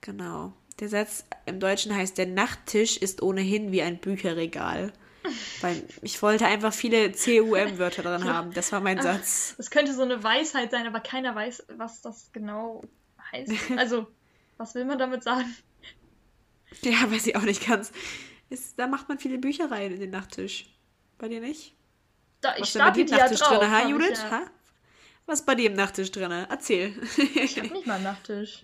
[0.00, 0.52] Genau.
[0.78, 4.92] Der Satz im Deutschen heißt: Der Nachttisch ist ohnehin wie ein Bücherregal.
[5.60, 8.52] Weil ich wollte einfach viele C-U-M-Wörter drin haben.
[8.52, 9.54] Das war mein Satz.
[9.56, 12.82] Das könnte so eine Weisheit sein, aber keiner weiß, was das genau
[13.32, 13.52] heißt.
[13.76, 14.06] Also,
[14.56, 15.54] was will man damit sagen?
[16.82, 17.92] Ja, weiß ich auch nicht ganz.
[18.48, 20.66] Ist, da macht man viele Büchereien in den Nachttisch.
[21.18, 21.74] Bei dir nicht?
[22.40, 23.58] Da, ich Was ist bei dir im die ja Nachttisch drauf.
[23.58, 24.22] drin, ha, Judith?
[24.22, 24.30] Ja.
[24.30, 24.42] Ha?
[25.26, 26.30] Was ist bei dir im Nachttisch drin?
[26.30, 26.94] Erzähl.
[27.34, 28.62] Ich hab nicht mal einen Nachttisch.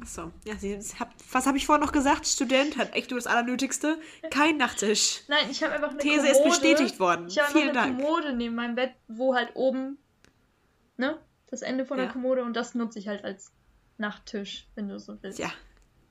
[0.00, 2.26] Achso, ja, sie, hab, was habe ich vorhin noch gesagt?
[2.26, 3.98] Student hat echt nur das Allernötigste.
[4.30, 5.22] Kein Nachttisch.
[5.28, 6.30] Nein, ich habe einfach eine These Kommode.
[6.32, 7.26] ist bestätigt worden.
[7.28, 8.00] Ich habe Vielen eine Dank.
[8.00, 9.98] Kommode neben meinem Bett, wo halt oben,
[10.96, 11.18] ne,
[11.50, 12.12] das Ende von der Ja.
[12.12, 13.52] Kommode und das nutze ich halt als
[13.98, 15.38] Nachttisch, wenn du so willst.
[15.38, 15.50] Ja,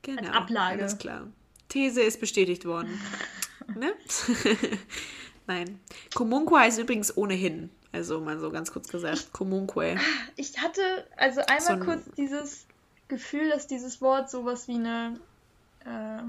[0.01, 0.21] genau.
[0.21, 0.81] Als Ablage.
[0.81, 1.27] Alles klar.
[1.69, 2.99] These ist bestätigt worden.
[3.75, 3.93] ne?
[5.47, 5.79] Nein.
[6.13, 7.69] Komunque heißt übrigens ohnehin.
[7.91, 9.31] Also mal so ganz kurz gesagt.
[9.31, 9.97] Komunque.
[10.35, 10.81] Ich hatte
[11.17, 12.65] also einmal So ein- kurz dieses
[13.07, 15.19] Gefühl, dass dieses Wort sowas wie eine
[15.85, 16.23] äh,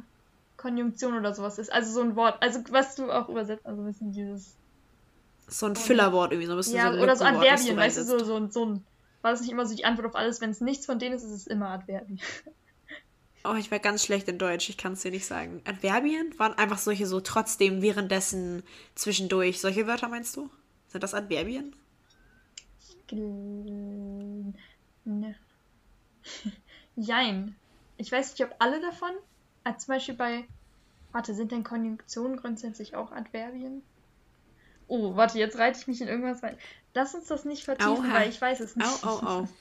[0.56, 1.72] Konjunktion oder sowas ist.
[1.72, 4.56] Also so ein Wort, also was du auch übersetzt, also ein bisschen dieses.
[5.48, 8.04] So ein Fillerwort irgendwie, so ein bisschen Ja, so ein oder so Adverbien, weißt du,
[8.04, 8.84] so, so, so ein.
[9.22, 10.40] War das nicht immer so die Antwort auf alles?
[10.40, 12.20] Wenn es nichts von denen ist, ist es immer Adverbien.
[13.44, 15.62] Oh, ich war ganz schlecht in Deutsch, ich kann es dir nicht sagen.
[15.64, 18.64] Adverbien waren einfach solche so trotzdem, währenddessen,
[18.96, 19.60] zwischendurch.
[19.60, 20.50] Solche Wörter meinst du?
[20.88, 21.76] Sind das Adverbien?
[25.04, 25.36] Ne.
[26.96, 27.54] Jein.
[27.98, 29.10] Ich weiß nicht, ob alle davon.
[29.64, 30.44] Also zum Beispiel bei.
[31.12, 33.82] Warte, sind denn Konjunktionen grundsätzlich auch Adverbien?
[34.88, 36.56] Oh, warte, jetzt reite ich mich in irgendwas rein.
[36.94, 38.12] Lass uns das nicht vertiefen, Oha.
[38.14, 39.04] weil ich weiß es nicht.
[39.04, 39.48] Au, au, au.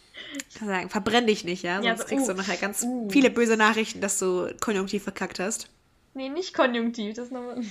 [0.50, 1.76] Ich kann sagen, verbrenn dich nicht, ja?
[1.82, 3.10] Sonst Ja, so, kriegst uh, du nachher ganz uh.
[3.10, 5.68] viele böse Nachrichten, dass du konjunktiv verkackt hast.
[6.14, 7.16] Nee, nicht konjunktiv.
[7.16, 7.62] Das ist nochmal.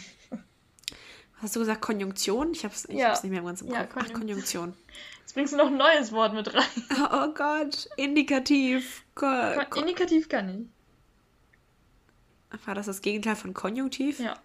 [1.40, 2.52] Hast du gesagt Konjunktion?
[2.52, 3.08] Ich hab's, ich Ja.
[3.08, 4.04] hab's nicht mehr ganz im Ja, Kopf.
[4.06, 4.74] Ach, Konjunktion.
[5.24, 6.62] Jetzt bringst du noch ein neues Wort mit rein.
[7.12, 9.04] Oh, Gott, Indikativ.
[9.14, 9.26] Ko
[9.74, 10.70] Indikativ kann
[12.66, 14.20] War das das Gegenteil von Konjunktiv?
[14.20, 14.26] ich.
[14.26, 14.36] Ja.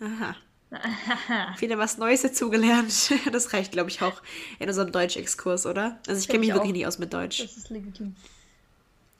[0.00, 0.36] Aha.
[0.72, 1.54] Haha.
[1.60, 3.12] Wieder was Neues dazugelernt.
[3.32, 4.22] Das reicht, glaube ich, auch
[4.58, 5.98] in unserem Deutsch-Exkurs, oder?
[6.08, 6.76] Also ich kenne mich ich wirklich auch.
[6.76, 7.40] nicht aus mit Deutsch.
[7.42, 8.16] Das ist legitim.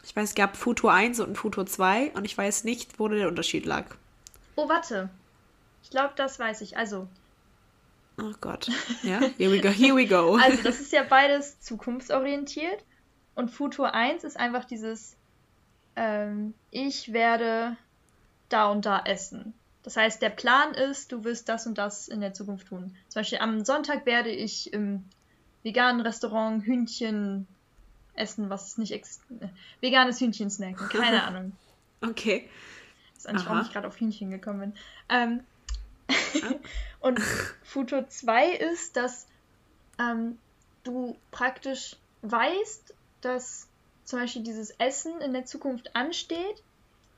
[0.05, 3.29] Ich weiß, es gab Futur 1 und Futur 2 und ich weiß nicht, wo der
[3.29, 3.85] Unterschied lag.
[4.57, 5.11] Oh, warte.
[5.85, 6.77] Ich glaube, das weiß ich.
[6.77, 7.07] Also,
[8.19, 8.69] Oh Gott.
[9.03, 10.37] Ja, here we go, here we go.
[10.43, 12.85] Also, das ist ja beides zukunftsorientiert.
[13.35, 15.17] Und Futur 1 ist einfach dieses,
[15.97, 17.77] ähm, ich werde
[18.49, 19.55] da und da essen.
[19.83, 22.95] Das heißt, der Plan ist, du wirst das und das in der Zukunft tun.
[23.09, 25.05] Zum Beispiel am Sonntag werde ich im
[25.63, 27.47] veganen Restaurant Hühnchen
[28.15, 29.51] essen, was es nicht existiert.
[29.81, 31.53] Veganes Hühnchen snacken, keine Ahnung.
[32.03, 32.49] Okay.
[33.15, 34.75] Das ist eigentlich, warum ich gerade auf Hühnchen gekommen bin.
[35.09, 35.41] Ähm,
[37.01, 37.21] und
[37.63, 39.27] Futur 2 ist, dass
[39.99, 40.39] ähm,
[40.85, 43.69] du praktisch weißt, dass
[44.05, 46.63] zum Beispiel dieses Essen in der Zukunft ansteht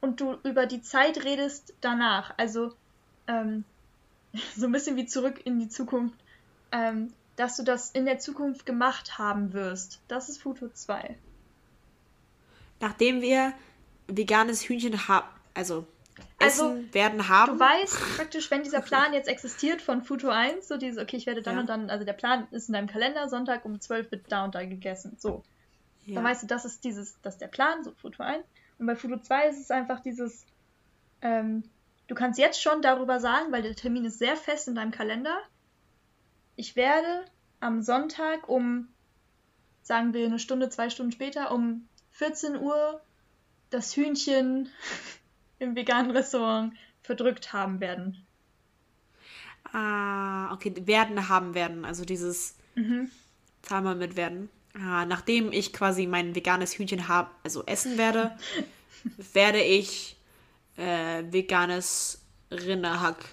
[0.00, 2.34] und du über die Zeit redest danach.
[2.36, 2.72] Also
[3.26, 3.64] ähm,
[4.56, 6.18] so ein bisschen wie zurück in die Zukunft,
[6.72, 10.00] ähm, dass du das in der Zukunft gemacht haben wirst.
[10.08, 11.16] Das ist Futur 2.
[12.80, 13.54] Nachdem wir
[14.06, 15.86] veganes Hühnchen haben, also
[16.38, 17.52] essen Also, werden haben.
[17.52, 21.26] Du weißt praktisch, wenn dieser Plan jetzt existiert von Futur 1, so diese, okay, ich
[21.26, 21.60] werde dann Ja.
[21.60, 24.54] und dann, also der Plan ist in deinem Kalender, Sonntag um 12 wird da und
[24.54, 25.16] da gegessen.
[25.18, 25.42] So.
[26.06, 26.14] ja.
[26.16, 28.44] Dann weißt du, das ist dieses, das ist der Plan, so Futur 1.
[28.78, 30.44] Und bei Futur 2 ist es einfach dieses,
[31.22, 31.64] ähm,
[32.08, 35.38] du kannst jetzt schon darüber sagen, weil der Termin ist sehr fest in deinem Kalender.
[36.56, 37.24] Ich werde
[37.60, 38.88] am Sonntag um,
[39.82, 43.00] sagen wir eine Stunde, zwei Stunden später, um 14 Uhr
[43.70, 44.68] das Hühnchen
[45.58, 48.26] im veganen Restaurant verdrückt haben werden.
[49.72, 51.84] Ah, okay, werden haben werden.
[51.84, 53.10] Also dieses Mhm.
[53.62, 54.50] Zahlmal mit werden.
[54.74, 58.36] Ah, nachdem ich quasi mein veganes Hühnchen habe, also essen werde,
[59.32, 60.16] werde ich
[60.76, 63.24] äh, veganes Rinderhack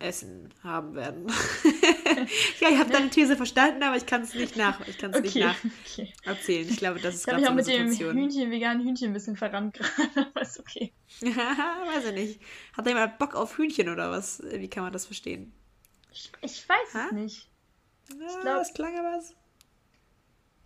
[0.00, 1.26] essen haben werden.
[2.60, 5.20] ja, ich habe deine These verstanden, aber ich kann es nicht nach, ich kann es
[5.22, 5.54] nicht Okay.
[5.84, 6.14] okay.
[6.24, 6.68] nacherzählen.
[6.68, 8.16] Ich glaube, das ist Ich habe gerade so eine mit dem Situation.
[8.16, 10.92] Hühnchen, veganen Hühnchen ein bisschen verrannt gerade, aber ist okay.
[11.20, 12.40] Weiß ich nicht.
[12.76, 14.40] Hat da jemand Bock auf Hühnchen oder was?
[14.42, 15.52] Wie kann man das verstehen?
[16.12, 16.98] Ich, ich weiß Hä?
[17.06, 17.48] es nicht.
[18.10, 19.34] Ja, glaub- das klang aber so.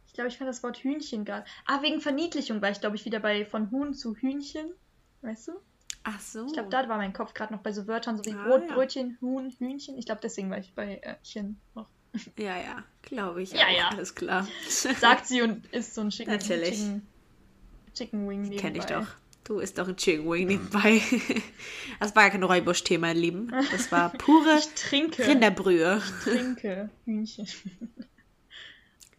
[0.07, 1.47] Ich glaube, ich fand das Wort Hühnchen gerade.
[1.65, 4.71] Ah, wegen Verniedlichung war ich, glaube ich, wieder bei von Huhn zu Hühnchen.
[5.23, 5.53] Weißt du?
[6.05, 6.47] Ach so.
[6.47, 8.63] Ich glaube, da war mein Kopf gerade noch bei so Wörtern, so wie Ah, Brot,
[8.69, 8.75] ja.
[8.75, 9.97] Brötchen, Huhn, Hühnchen.
[9.99, 11.87] Ich glaube, deswegen war ich bei äh, Chen noch.
[12.39, 13.53] Ja, ja, glaube ich.
[13.53, 13.77] Ja, auch.
[13.77, 13.89] ja.
[13.91, 14.47] Alles klar.
[14.69, 16.77] Sagt sie und isst so ein Chicken, Natürlich.
[16.79, 17.07] Chicken,
[17.95, 18.61] Chicken Wing nebenbei.
[18.63, 19.07] Kenn ich doch.
[19.45, 21.01] Du isst doch ein Chicken Wing nebenbei.
[22.01, 23.53] Das war ja kein Räubusch-Thema, ihr Lieben.
[23.71, 25.27] Das war pure Ich trinke.
[25.27, 26.03] Rinderbrühe.
[26.25, 27.47] trinke Hühnchen.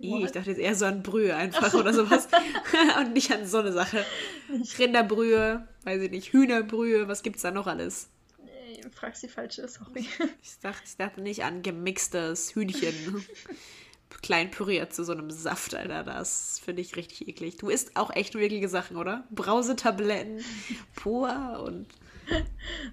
[0.04, 2.28] Ih, ich dachte jetzt eher so an Brühe einfach oder sowas.
[3.00, 4.06] Und nicht an so eine Sache.
[4.78, 8.10] Rinderbrühe, weiß ich nicht, Hühnerbrühe, was gibt's da noch alles?
[9.04, 10.08] fragst die falsche, sorry.
[10.42, 13.26] Ich dachte, ich dachte nicht an gemixtes Hühnchen.
[14.22, 16.04] Klein püriert zu so einem Saft, Alter.
[16.04, 17.58] Das finde ich richtig eklig.
[17.58, 19.28] Du isst auch echt eklige Sachen, oder?
[19.32, 20.42] Brausetabletten,
[20.96, 21.88] pur und.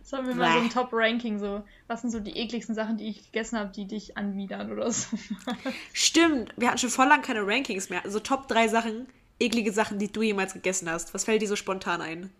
[0.01, 1.62] Das haben wir mal so ein Top-Ranking, so.
[1.87, 5.16] Was sind so die ekligsten Sachen, die ich gegessen habe, die dich anwidern oder so?
[5.93, 8.05] Stimmt, wir hatten schon voll lang keine Rankings mehr.
[8.05, 9.07] Also Top 3 Sachen,
[9.39, 11.14] eklige Sachen, die du jemals gegessen hast.
[11.14, 12.31] Was fällt dir so spontan ein?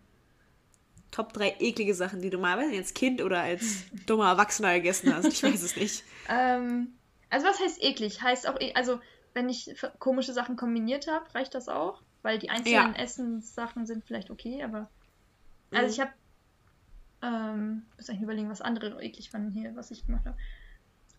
[1.11, 5.27] Top 3 eklige Sachen, die du mal als Kind oder als dummer Erwachsener gegessen hast.
[5.27, 6.05] Ich weiß es nicht.
[6.29, 6.89] ähm,
[7.31, 8.23] also was heißt eklig?
[8.23, 9.01] Heißt auch, e also
[9.35, 12.03] wenn ich komische Sachen kombiniert habe, reicht das auch?
[12.23, 13.01] Weil die einzelnen ja.
[13.01, 14.91] Essenssachen sind vielleicht okay, aber.
[15.71, 15.93] Also mhm.
[15.93, 16.13] ich habe.
[17.23, 20.37] Ähm, muss eigentlich überlegen, was andere eklig fanden hier, was ich gemacht habe.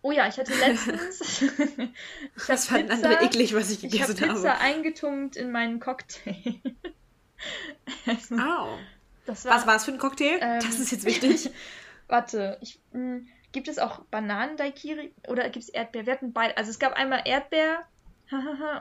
[0.02, 1.42] Oh ja, ich hatte letztens.
[1.42, 4.60] ich was fanden Pizza, andere eklig, was ich gegessen ich hab Pizza habe?
[4.60, 6.34] eingetunkt in meinen Cocktail.
[8.06, 8.78] also, oh.
[9.26, 10.38] Das war, Was war es für ein Cocktail?
[10.40, 11.50] Ähm, das ist jetzt wichtig.
[12.08, 16.06] warte, ich, mh, hm, gibt es auch Bananen-Daikiri oder gibt es Erdbeer?
[16.06, 16.56] Wir hatten beide.
[16.56, 17.86] Also es gab einmal Erdbeer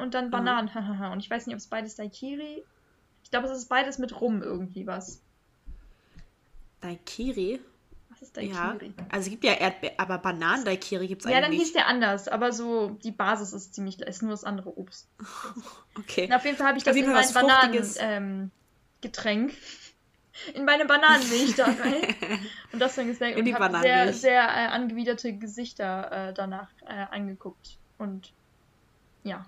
[0.02, 0.72] und dann Bananen.
[0.74, 1.12] Mhm.
[1.12, 2.64] und ich weiß nicht, ob es beides Daikiri.
[3.24, 5.22] Ich glaube, es ist beides mit Rum irgendwie was.
[6.82, 7.60] Daikiri?
[8.10, 8.56] Was ist Daikiri?
[8.56, 8.76] Ja,
[9.10, 11.44] also es gibt ja Erdbeer, aber Bananen-Daikiri gibt es eigentlich nicht.
[11.44, 14.78] Ja, dann hieß der anders, aber so die Basis ist ziemlich, ist nur das andere
[14.78, 15.08] Obst.
[15.98, 16.26] okay.
[16.26, 19.58] Und auf jeden Fall habe ich das in mein Bananen-Getränk ähm,
[20.54, 21.82] in meine Bananenmilch da rein.
[22.72, 27.78] und das dann gesnackt und habe sehr, sehr äh, angewiderte Gesichter äh, danach äh, angeguckt.
[27.98, 28.32] Und
[29.24, 29.46] ja.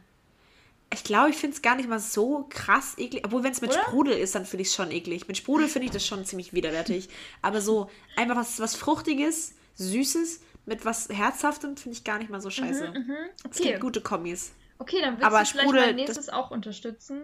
[0.93, 3.25] Ich glaube, ich finde es gar nicht mal so krass eklig.
[3.25, 3.81] Obwohl, wenn es mit Oder?
[3.83, 5.27] Sprudel ist, dann finde ich es schon eklig.
[5.27, 7.09] Mit Sprudel finde ich das schon ziemlich widerwärtig.
[7.41, 12.41] Aber so einfach was, was Fruchtiges, Süßes mit was Herzhaftem finde ich gar nicht mal
[12.41, 12.89] so scheiße.
[12.89, 13.15] Mhm, mh.
[13.45, 13.49] okay.
[13.49, 14.53] Es gibt gute Kommis.
[14.79, 17.21] Okay, dann willst Aber du vielleicht Sprudel, mein nächstes auch unterstützen.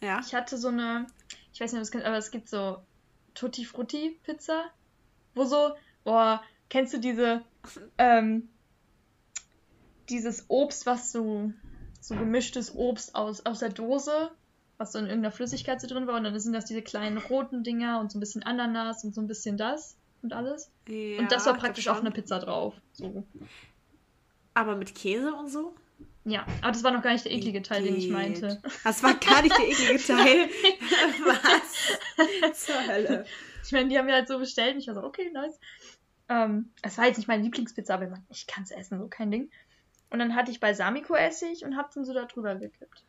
[0.00, 0.20] Ja.
[0.24, 1.06] Ich hatte so eine
[1.58, 2.78] ich weiß nicht, ob es kennt, aber es gibt so
[3.34, 4.70] Tutti Frutti Pizza,
[5.34, 5.74] wo so,
[6.04, 7.42] boah, kennst du diese,
[7.98, 8.48] ähm,
[10.08, 11.52] dieses Obst, was so,
[12.08, 14.30] so gemischtes Obst aus, aus der Dose,
[14.78, 17.62] was so in irgendeiner Flüssigkeit so drin war, und dann sind das diese kleinen roten
[17.62, 20.70] Dinger und so ein bisschen Ananas und so ein bisschen das und alles.
[20.88, 22.74] Ja, und das war praktisch auf einer Pizza drauf.
[22.92, 23.24] So.
[24.54, 25.74] Aber mit Käse und so?
[26.24, 28.60] Ja, aber das war noch gar nicht der eklige Teil, den ich meinte.
[28.84, 30.48] Das war gar nicht der eklige Teil.
[31.24, 32.64] Was?
[32.64, 33.24] Zur Hölle.
[33.64, 35.58] Ich meine, die haben wir halt so bestellt und ich war so, okay, nice.
[36.28, 39.50] Ähm, es war jetzt nicht meine Lieblingspizza, aber ich kann es essen, so kein Ding.
[40.10, 43.04] Und dann hatte ich Balsamico-Essig und hab's dann so da drüber gekippt.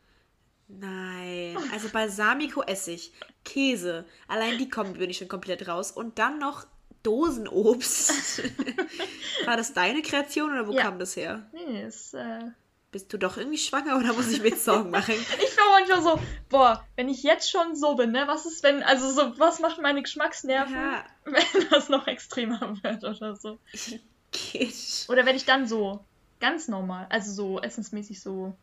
[0.68, 3.12] Nein, also Balsamico-Essig,
[3.44, 5.90] Käse, allein die kommen bin ich schon komplett raus.
[5.90, 6.66] Und dann noch
[7.02, 8.42] Dosenobst.
[9.46, 10.82] war das deine Kreation oder wo ja.
[10.82, 11.48] kam das her?
[11.52, 12.40] Nee, es äh,
[12.92, 15.14] bist du doch irgendwie schwanger oder muss ich mir jetzt Sorgen machen?
[15.44, 18.82] ich war manchmal so, boah, wenn ich jetzt schon so bin, ne, was ist, wenn,
[18.82, 21.04] also so, was macht meine Geschmacksnerven, ja.
[21.24, 23.58] wenn das noch extremer wird oder so?
[24.32, 25.06] Geht.
[25.08, 26.04] Oder wenn ich dann so,
[26.40, 28.54] ganz normal, also so essensmäßig so.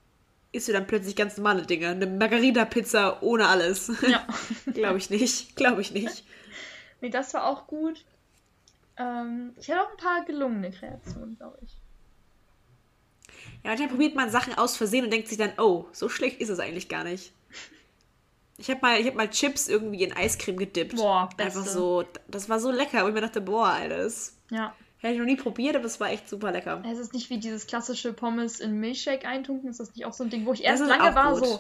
[0.52, 1.90] Isst du dann plötzlich ganz normale Dinge?
[1.90, 3.92] Eine Margarita-Pizza ohne alles?
[4.08, 4.26] Ja.
[4.74, 5.56] Glaube ich nicht.
[5.56, 6.26] Glaube ich nicht.
[7.02, 8.06] nee, das war auch gut.
[8.98, 11.78] Ähm, ich hatte auch ein paar gelungene Kreationen, glaube ich.
[13.64, 16.50] Ja, manchmal probiert man Sachen aus Versehen und denkt sich dann, oh, so schlecht ist
[16.50, 17.34] es eigentlich gar nicht.
[18.58, 20.96] Ich habe mal, hab mal Chips irgendwie in Eiscreme gedippt.
[20.96, 21.60] Boah, beste.
[21.60, 23.04] Einfach so, das war so lecker.
[23.04, 24.36] Und ich mir dachte, boah, alles.
[24.50, 24.74] Ja.
[25.00, 26.82] Hätte ich noch nie probiert, aber es war echt super lecker.
[26.92, 29.70] Es ist nicht wie dieses klassische Pommes in Milchshake eintunken.
[29.70, 31.46] Ist das nicht auch so ein Ding, wo ich erst lange war gut.
[31.46, 31.60] so,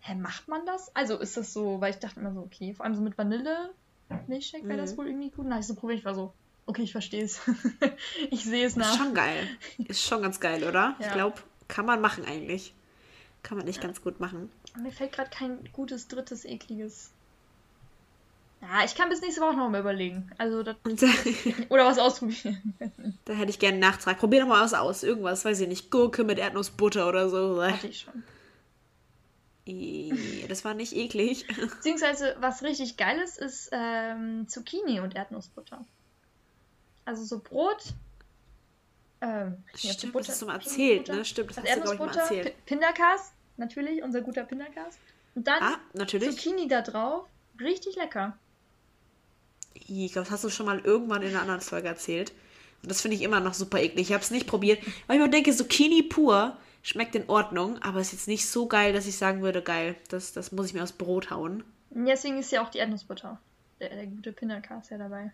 [0.00, 0.94] hä, macht man das?
[0.94, 3.70] Also ist das so, weil ich dachte immer so, okay, vor allem so mit Vanille
[4.26, 4.82] Milchshake wäre mhm.
[4.82, 5.46] das wohl irgendwie gut.
[5.50, 6.32] Habe ich so probiert, ich war so,
[6.68, 7.40] Okay, ich verstehe es.
[8.30, 8.92] ich sehe es nach.
[8.92, 9.48] Ist schon geil.
[9.78, 10.96] Ist schon ganz geil, oder?
[10.98, 11.06] Ja.
[11.06, 12.74] Ich glaube, kann man machen eigentlich.
[13.42, 13.84] Kann man nicht ja.
[13.84, 14.50] ganz gut machen.
[14.78, 17.10] Mir fällt gerade kein gutes, drittes, ekliges.
[18.60, 20.30] Ja, ich kann bis nächste Woche noch mal überlegen.
[20.36, 20.76] Also, das,
[21.68, 22.74] oder was ausprobieren.
[23.24, 24.18] da hätte ich gerne einen Nachtrag.
[24.18, 25.02] Probier doch mal was aus.
[25.02, 25.90] Irgendwas, weiß ich nicht.
[25.90, 27.62] Gurke mit Erdnussbutter oder so.
[27.62, 28.24] Hatte ich schon.
[30.48, 31.46] Das war nicht eklig.
[31.76, 35.84] Beziehungsweise, was richtig geil ist, ist ähm, Zucchini und Erdnussbutter.
[37.04, 37.82] Also so Brot.
[39.20, 41.24] Ähm, Stimmt, Butter, das hast du mal erzählt, ne?
[41.24, 42.54] Stimmt, das hast du, ich, mal erzählt.
[42.66, 44.96] Pindakas, natürlich, unser guter Pindakas.
[45.34, 46.30] Und dann ah, natürlich.
[46.30, 47.26] Zucchini da drauf.
[47.60, 48.38] Richtig lecker.
[49.86, 52.32] Ich glaube, das hast du schon mal irgendwann in einer anderen Folge erzählt.
[52.82, 54.08] Und das finde ich immer noch super eklig.
[54.08, 58.00] Ich habe es nicht probiert, weil ich mir denke, Zucchini pur schmeckt in Ordnung, aber
[58.00, 60.82] ist jetzt nicht so geil, dass ich sagen würde, geil, das, das muss ich mir
[60.82, 61.64] aus Brot hauen.
[61.90, 63.40] Deswegen ist ja auch die Erdnussbutter.
[63.80, 65.32] Der, der gute Pindakas ja dabei.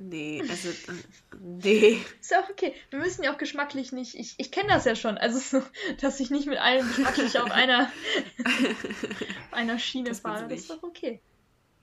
[0.00, 1.98] Nee, also, äh, nee.
[2.20, 2.72] Ist auch okay.
[2.90, 4.14] Wir müssen ja auch geschmacklich nicht.
[4.14, 5.18] Ich, ich kenne das ja schon.
[5.18, 5.66] Also, so,
[6.00, 7.90] dass ich nicht mit allen geschmacklich auf einer,
[8.38, 10.46] auf einer Schiene das fahre.
[10.46, 11.20] Das ist doch okay.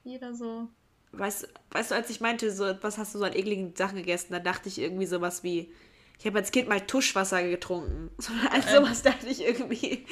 [0.02, 0.68] Jeder so.
[1.12, 4.32] Weißt, weißt du, als ich meinte, so, was hast du so an ekligen Sachen gegessen,
[4.32, 5.72] da dachte ich irgendwie sowas wie,
[6.18, 8.10] ich habe als Kind mal Tuschwasser getrunken.
[8.18, 10.06] So, als sowas dachte ich irgendwie.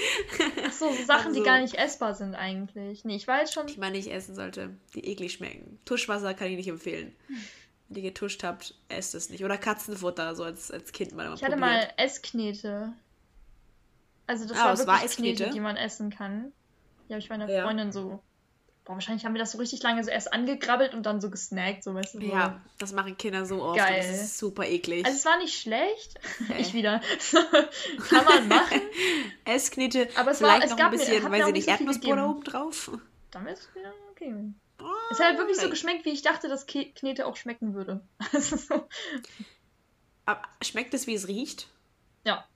[0.67, 3.05] Ach so, so Sachen, Also- die gar nicht essbar sind eigentlich.
[3.05, 3.67] Nee, ich jetzt schon.
[3.67, 5.79] Die man nicht essen sollte, die eklig schmecken.
[5.87, 7.15] Tuschwasser kann ich nicht empfehlen.
[7.89, 9.45] Wenn ihr getuscht habt, esst es nicht.
[9.45, 11.61] Oder Katzenfutter, so als, als Kind mal Ich hatte probiert.
[11.61, 12.93] mal Essknete.
[14.27, 15.37] Also das Ah, war wirklich war Essknete?
[15.37, 16.53] Knete, die man essen kann.
[17.09, 17.65] Die habe ich meiner Ja.
[17.65, 18.23] Freundin so.
[18.85, 21.83] Boah, wahrscheinlich haben wir das so richtig lange so erst angegrabbelt und dann so gesnackt,
[21.85, 22.21] so weißt du.
[22.21, 22.27] So.
[22.27, 23.79] Ja, das machen Kinder so oft.
[23.79, 23.97] Geil.
[23.97, 25.07] Das ist super eklig.
[25.07, 26.21] Also es war nicht schlecht.
[26.51, 26.61] Okay.
[26.61, 27.01] Ich wieder.
[28.11, 28.83] kann man machen.
[29.47, 31.65] Essknete, Aber es war- vielleicht es noch gab ein bisschen, weiß mir auch ich nicht
[31.65, 32.31] so Erdnussbutter gegeben.
[32.31, 32.91] oben drauf.
[33.31, 34.35] Dann ist es wieder okay.
[35.11, 38.07] Es hat halt wirklich so geschmeckt, wie ich dachte, dass Knete auch schmecken würde.
[38.33, 38.89] Also so.
[40.27, 41.69] Aber schmeckt es, wie es riecht?
[42.25, 42.47] Ja.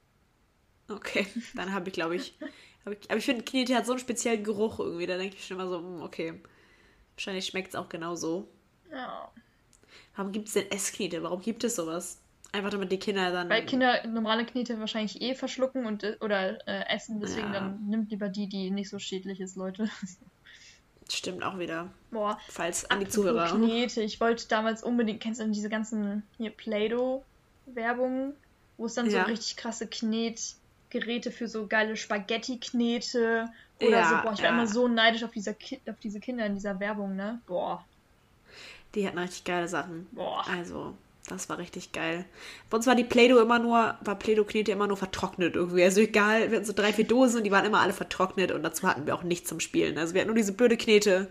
[0.91, 2.35] Okay, dann habe ich, glaube ich,
[2.85, 3.11] hab ich.
[3.11, 5.07] Aber ich finde, Knete hat so einen speziellen Geruch irgendwie.
[5.07, 6.41] Da denke ich schon immer so, hm, okay.
[7.17, 8.47] Wahrscheinlich schmeckt es auch genauso.
[8.93, 9.31] Ja.
[10.17, 11.23] Warum gibt es denn Essknete?
[11.23, 12.21] Warum gibt es sowas?
[12.53, 13.49] Einfach damit die Kinder dann.
[13.51, 17.61] Weil Kinder normale Knete wahrscheinlich eh verschlucken und äh, oder äh, essen, deswegen Ja.
[17.61, 19.91] dann nimmt lieber die, die nicht so schädlich ist, Leute.
[21.11, 21.91] Stimmt auch wieder.
[22.11, 23.49] Boah, Falls an die Zuhörer.
[23.55, 24.03] Knete.
[24.03, 28.35] Ich wollte damals unbedingt, kennst du diese ganzen hier Play-Doh-Werbungen,
[28.77, 29.25] wo es dann Ja.
[29.25, 29.87] so richtig krasse
[30.91, 33.49] Knetgeräte für so geile Spaghetti-Knete
[33.81, 34.17] oder Ja, so.
[34.23, 34.55] Boah, ich war ja.
[34.55, 37.41] immer so neidisch auf, dieser Ki auf diese Kinder in dieser Werbung, ne?
[37.47, 37.85] Boah,
[38.95, 40.07] Die hatten richtig geile Sachen.
[40.13, 40.45] boah.
[40.49, 40.95] Also,
[41.29, 42.25] das war richtig geil.
[42.71, 45.85] Bei uns war die Play-Doh immer nur, war Play-Doh-Knete immer nur vertrocknet irgendwie.
[45.85, 48.63] Also egal, wir hatten so drei, vier Dosen und die waren immer alle vertrocknet und
[48.63, 49.99] dazu hatten wir auch nichts zum Spielen.
[49.99, 51.29] Also wir hatten nur diese blöde Knete.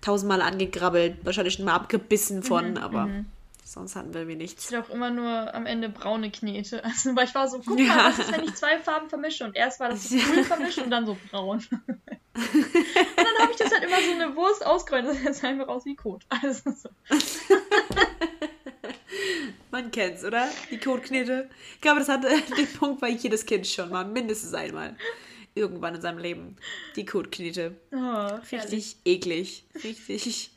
[0.00, 3.26] Tausendmal angegrabbelt, wahrscheinlich schon mal abgebissen von, aber mhm.
[3.72, 4.70] Sonst hatten wir nichts.
[4.70, 6.82] Ich hatte auch immer nur am Ende braune Knete.
[6.88, 7.86] Also, weil ich war so, guck Ja.
[7.94, 9.44] mal, was ist, wenn ich zwei Farben vermische?
[9.44, 11.58] Und erst war das so grün vermischt und dann so braun.
[11.70, 11.86] und
[12.34, 15.06] dann habe ich das halt immer so eine Wurst ausgerollt.
[15.06, 16.24] Das sah jetzt einfach aus wie Kot.
[16.28, 16.88] Also so.
[19.70, 20.48] Man kennt's, oder?
[20.70, 21.48] Die Kotknete.
[21.74, 24.96] Ich glaube, das hatte den Punkt bei jedes Kind schon mal, mindestens einmal.
[25.54, 26.56] Irgendwann in seinem Leben.
[26.96, 27.76] Die Kotknete.
[27.92, 28.52] Oh, herrlich.
[28.52, 29.64] Richtig eklig.
[29.82, 30.50] Richtig.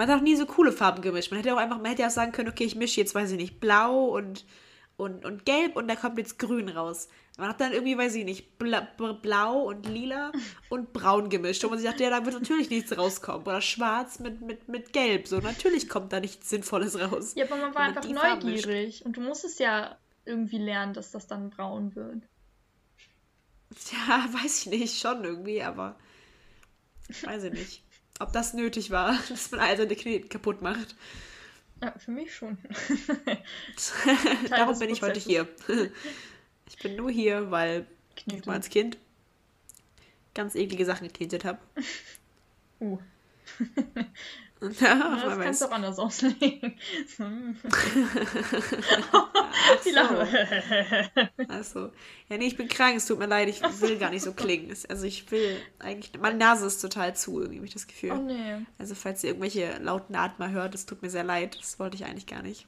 [0.00, 1.30] Man hat auch nie so coole Farben gemischt.
[1.30, 3.36] Man hätte auch einfach, man hätte auch sagen können, okay, ich mische jetzt, weiß ich
[3.36, 4.46] nicht, blau und,
[4.96, 7.10] und, und gelb und da kommt jetzt grün raus.
[7.36, 10.32] Man hat dann irgendwie, weiß ich nicht, bla, bla- blau und lila
[10.70, 11.62] und braun gemischt.
[11.64, 13.42] Und man sich dachte, ja, da wird natürlich nichts rauskommen.
[13.46, 15.28] Oder schwarz mit, mit, mit gelb.
[15.28, 17.34] So, natürlich kommt da nichts Sinnvolles raus.
[17.34, 19.04] Ja, aber man war einfach neugierig.
[19.04, 22.22] Und du musstest ja irgendwie lernen, dass das dann braun wird.
[23.92, 25.98] Ja, weiß ich nicht, schon irgendwie, aber
[27.22, 27.89] weiß ich nicht.
[28.20, 30.94] Ob das nötig war, dass man all seine Knete kaputt macht.
[31.82, 32.58] Ja, für mich schon.
[34.50, 35.48] Darum bin ich heute hier.
[36.68, 38.46] Ich bin nur hier, weil ich Knete.
[38.48, 38.98] mal als Kind
[40.34, 41.58] ganz eklige Sachen geknetet habe.
[42.78, 42.98] Uh,
[44.60, 46.78] ja, ja, das kannst du auch anders auslegen.
[49.84, 49.90] Die.
[49.90, 51.10] Lache.
[51.48, 51.90] Also,
[52.28, 54.74] ja, nee, ich bin krank, es tut mir leid, ich will gar nicht so klingen.
[54.88, 58.12] Also ich will eigentlich, meine Nase ist total zu, irgendwie habe ich das Gefühl.
[58.12, 58.58] Oh nee.
[58.78, 62.04] Also falls ihr irgendwelche lauten Atmer hört, es tut mir sehr leid, das wollte ich
[62.04, 62.66] eigentlich gar nicht.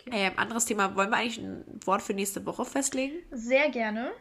[0.00, 0.10] Okay.
[0.12, 3.16] Ähm, anderes Thema, wollen wir eigentlich ein Wort für nächste Woche festlegen?
[3.30, 4.12] Sehr gerne.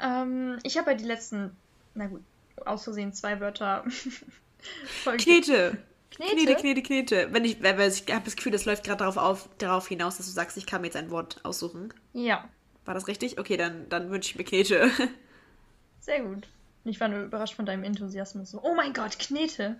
[0.00, 1.56] Ähm, ich habe ja die letzten,
[1.94, 2.22] na gut,
[2.64, 3.84] aus Versehen zwei Wörter.
[5.04, 5.78] voll Knete!
[6.10, 6.34] Knete?
[6.34, 7.28] Knete, Knete, Knete.
[7.32, 10.26] Wenn ich, wenn, ich habe das Gefühl, das läuft gerade darauf, auf, darauf hinaus, dass
[10.26, 11.92] du sagst, ich kann mir jetzt ein Wort aussuchen.
[12.12, 12.48] Ja,
[12.84, 13.38] War das richtig?
[13.38, 14.90] Okay, dann, dann wünsche ich mir Knete.
[16.00, 16.48] sehr gut.
[16.84, 18.50] Ich war nur überrascht von deinem Enthusiasmus.
[18.50, 19.78] So, oh mein Gott, Knete.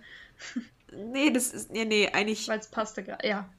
[0.91, 3.27] nee, das ist, nee, nee, eigentlich, Weil es passte gerade.
[3.27, 3.49] Ja.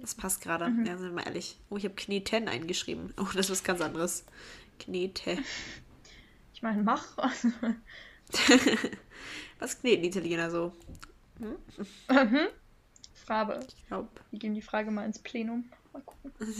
[0.00, 0.68] das passt gerade.
[0.68, 0.86] Mhm.
[0.86, 1.56] Ja, sind wir mal ehrlich.
[1.70, 3.12] Oh, ich habe Kneten eingeschrieben.
[3.18, 4.24] Oh, das ist was ganz anderes.
[4.78, 5.38] Knete.
[6.52, 7.04] Ich meine, mach.
[9.58, 10.72] Was kneten Italiener so?
[11.38, 12.46] Mhm.
[13.12, 13.60] Frage.
[13.76, 15.70] Ich glaube, Wir geben die Frage mal ins Plenum.
[15.92, 16.32] Mal gucken.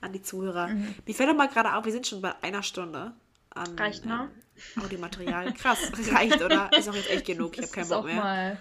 [0.00, 0.68] an die Zuhörer.
[0.68, 0.94] Mhm.
[1.06, 3.14] Mir fällt doch mal gerade auf, wir sind schon bei einer Stunde
[3.50, 4.30] an Reicht, ne?
[4.76, 5.52] ähm, Audiomaterial.
[5.54, 5.78] Krass,
[6.12, 6.70] reicht, oder?
[6.76, 7.56] Ist auch jetzt echt genug.
[7.56, 8.16] Ich habe keinen Bock mehr.
[8.16, 8.58] mal.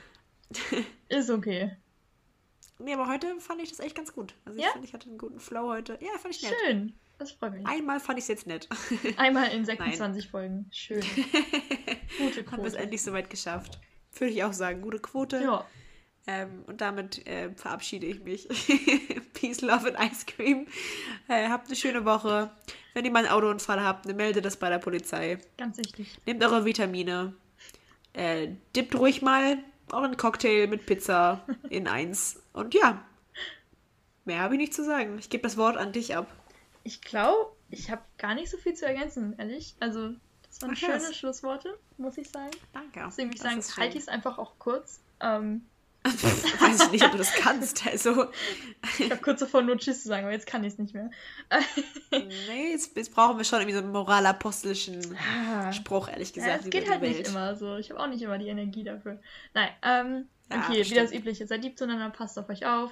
[1.10, 1.76] Ist okay.
[2.80, 4.34] Nee, aber heute fand ich das echt ganz gut.
[4.46, 4.72] Also ich Ja?
[4.72, 5.98] finde, ich hatte einen guten Flow heute.
[6.02, 6.54] Ja, fand ich nett.
[6.66, 6.94] Schön.
[7.18, 7.66] Das freut mich.
[7.66, 8.68] Einmal fand ich es jetzt nett.
[9.18, 10.68] Einmal in 26 Folgen.
[10.72, 11.00] Schön.
[12.18, 12.78] Gute Haben wir es Quote.
[12.78, 13.80] endlich soweit geschafft.
[14.18, 14.82] Würde ich auch sagen.
[14.82, 15.42] Gute Quote.
[15.42, 15.66] Ja.
[16.26, 18.48] Ähm, und damit äh, verabschiede ich mich.
[19.34, 20.68] Peace, Love and Ice Cream.
[21.28, 22.50] Äh, habt eine schöne Woche.
[22.94, 25.40] Wenn ihr mal einen Autounfall habt, meldet das bei der Polizei.
[25.58, 26.18] Ganz wichtig.
[26.26, 27.34] Nehmt eure Vitamine.
[28.14, 29.58] Äh, dippt ruhig mal
[29.92, 32.42] euren Cocktail mit Pizza in eins.
[32.54, 33.04] Und ja,
[34.26, 35.18] mehr habe ich nicht zu sagen.
[35.20, 36.28] Ich gebe das Wort an dich ab.
[36.84, 39.76] Ich glaube, ich habe gar nicht so viel zu ergänzen, ehrlich.
[39.80, 40.12] Also,
[40.64, 41.14] waren Ach, schöne.
[41.14, 42.52] Schlussworte, muss ich sagen.
[42.74, 43.02] Danke.
[43.06, 45.00] Deswegen würde ich sagen, halte ich es einfach auch kurz.
[45.20, 45.66] Ähm,
[46.06, 47.88] Weiß ich nicht, ob du das kannst.
[47.88, 48.26] Also,
[49.00, 51.10] ich habe kurz davor nur Tschüss zu sagen, aber jetzt kann ich es nicht mehr.
[52.12, 55.72] nee, jetzt, jetzt brauchen wir schon irgendwie so einen moralapostelischen Ah.
[55.72, 57.18] Spruch, ehrlich Ja, gesagt, es über geht halt Welt.
[57.20, 57.78] nicht immer so.
[57.78, 59.22] Ich habe auch nicht immer die Energie dafür.
[59.54, 61.12] Nein, ähm, Ja, okay, das wie das.
[61.14, 61.48] Übliche.
[61.48, 62.92] Seid lieb zueinander, passt auf euch auf.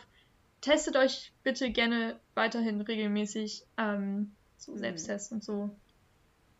[0.61, 3.65] Testet euch bitte gerne weiterhin regelmäßig.
[3.77, 4.77] Ähm, so Mhm.
[4.77, 5.69] Selbsttests und so.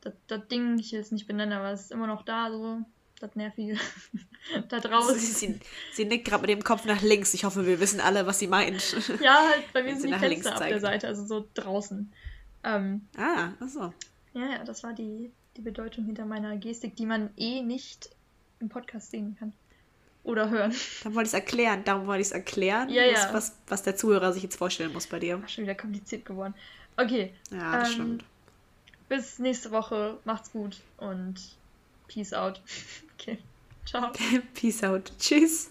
[0.01, 2.79] Das, das Ding, ich will es nicht benennen, aber es ist immer noch da, so.
[3.19, 3.77] Das Nervige.
[4.69, 5.19] da Sie, draußen.
[5.19, 5.59] sie,
[5.93, 7.35] sie nickt gerade mit dem Kopf nach links.
[7.35, 8.95] Ich hoffe, wir wissen alle, was sie meint.
[9.21, 10.81] ja, halt, bei mir sind sie die Fenster ab der zeigt.
[10.81, 12.11] Seite, also so draußen.
[12.63, 13.93] Ähm, ah, achso.
[14.33, 18.09] ja, ja, das war die, die Bedeutung hinter meiner Gestik, die man eh nicht
[18.59, 19.53] im Podcast sehen kann.
[20.23, 20.73] Oder hören.
[21.03, 21.83] Dann wollte ich es erklären.
[21.83, 23.33] Darum wollte ich es erklären, Ja, was, ja.
[23.33, 25.39] Was, was der Zuhörer sich jetzt vorstellen muss bei dir.
[25.43, 26.53] Ach, schon wieder kompliziert geworden.
[26.97, 28.25] Okay, Ja, das Ähm, stimmt.
[29.11, 30.17] Bis nächste Woche.
[30.23, 31.35] Macht's gut und
[32.07, 32.61] peace out.
[33.21, 33.37] Okay,
[33.85, 34.11] ciao.
[34.55, 35.11] Peace out.
[35.19, 35.69] Tschüss.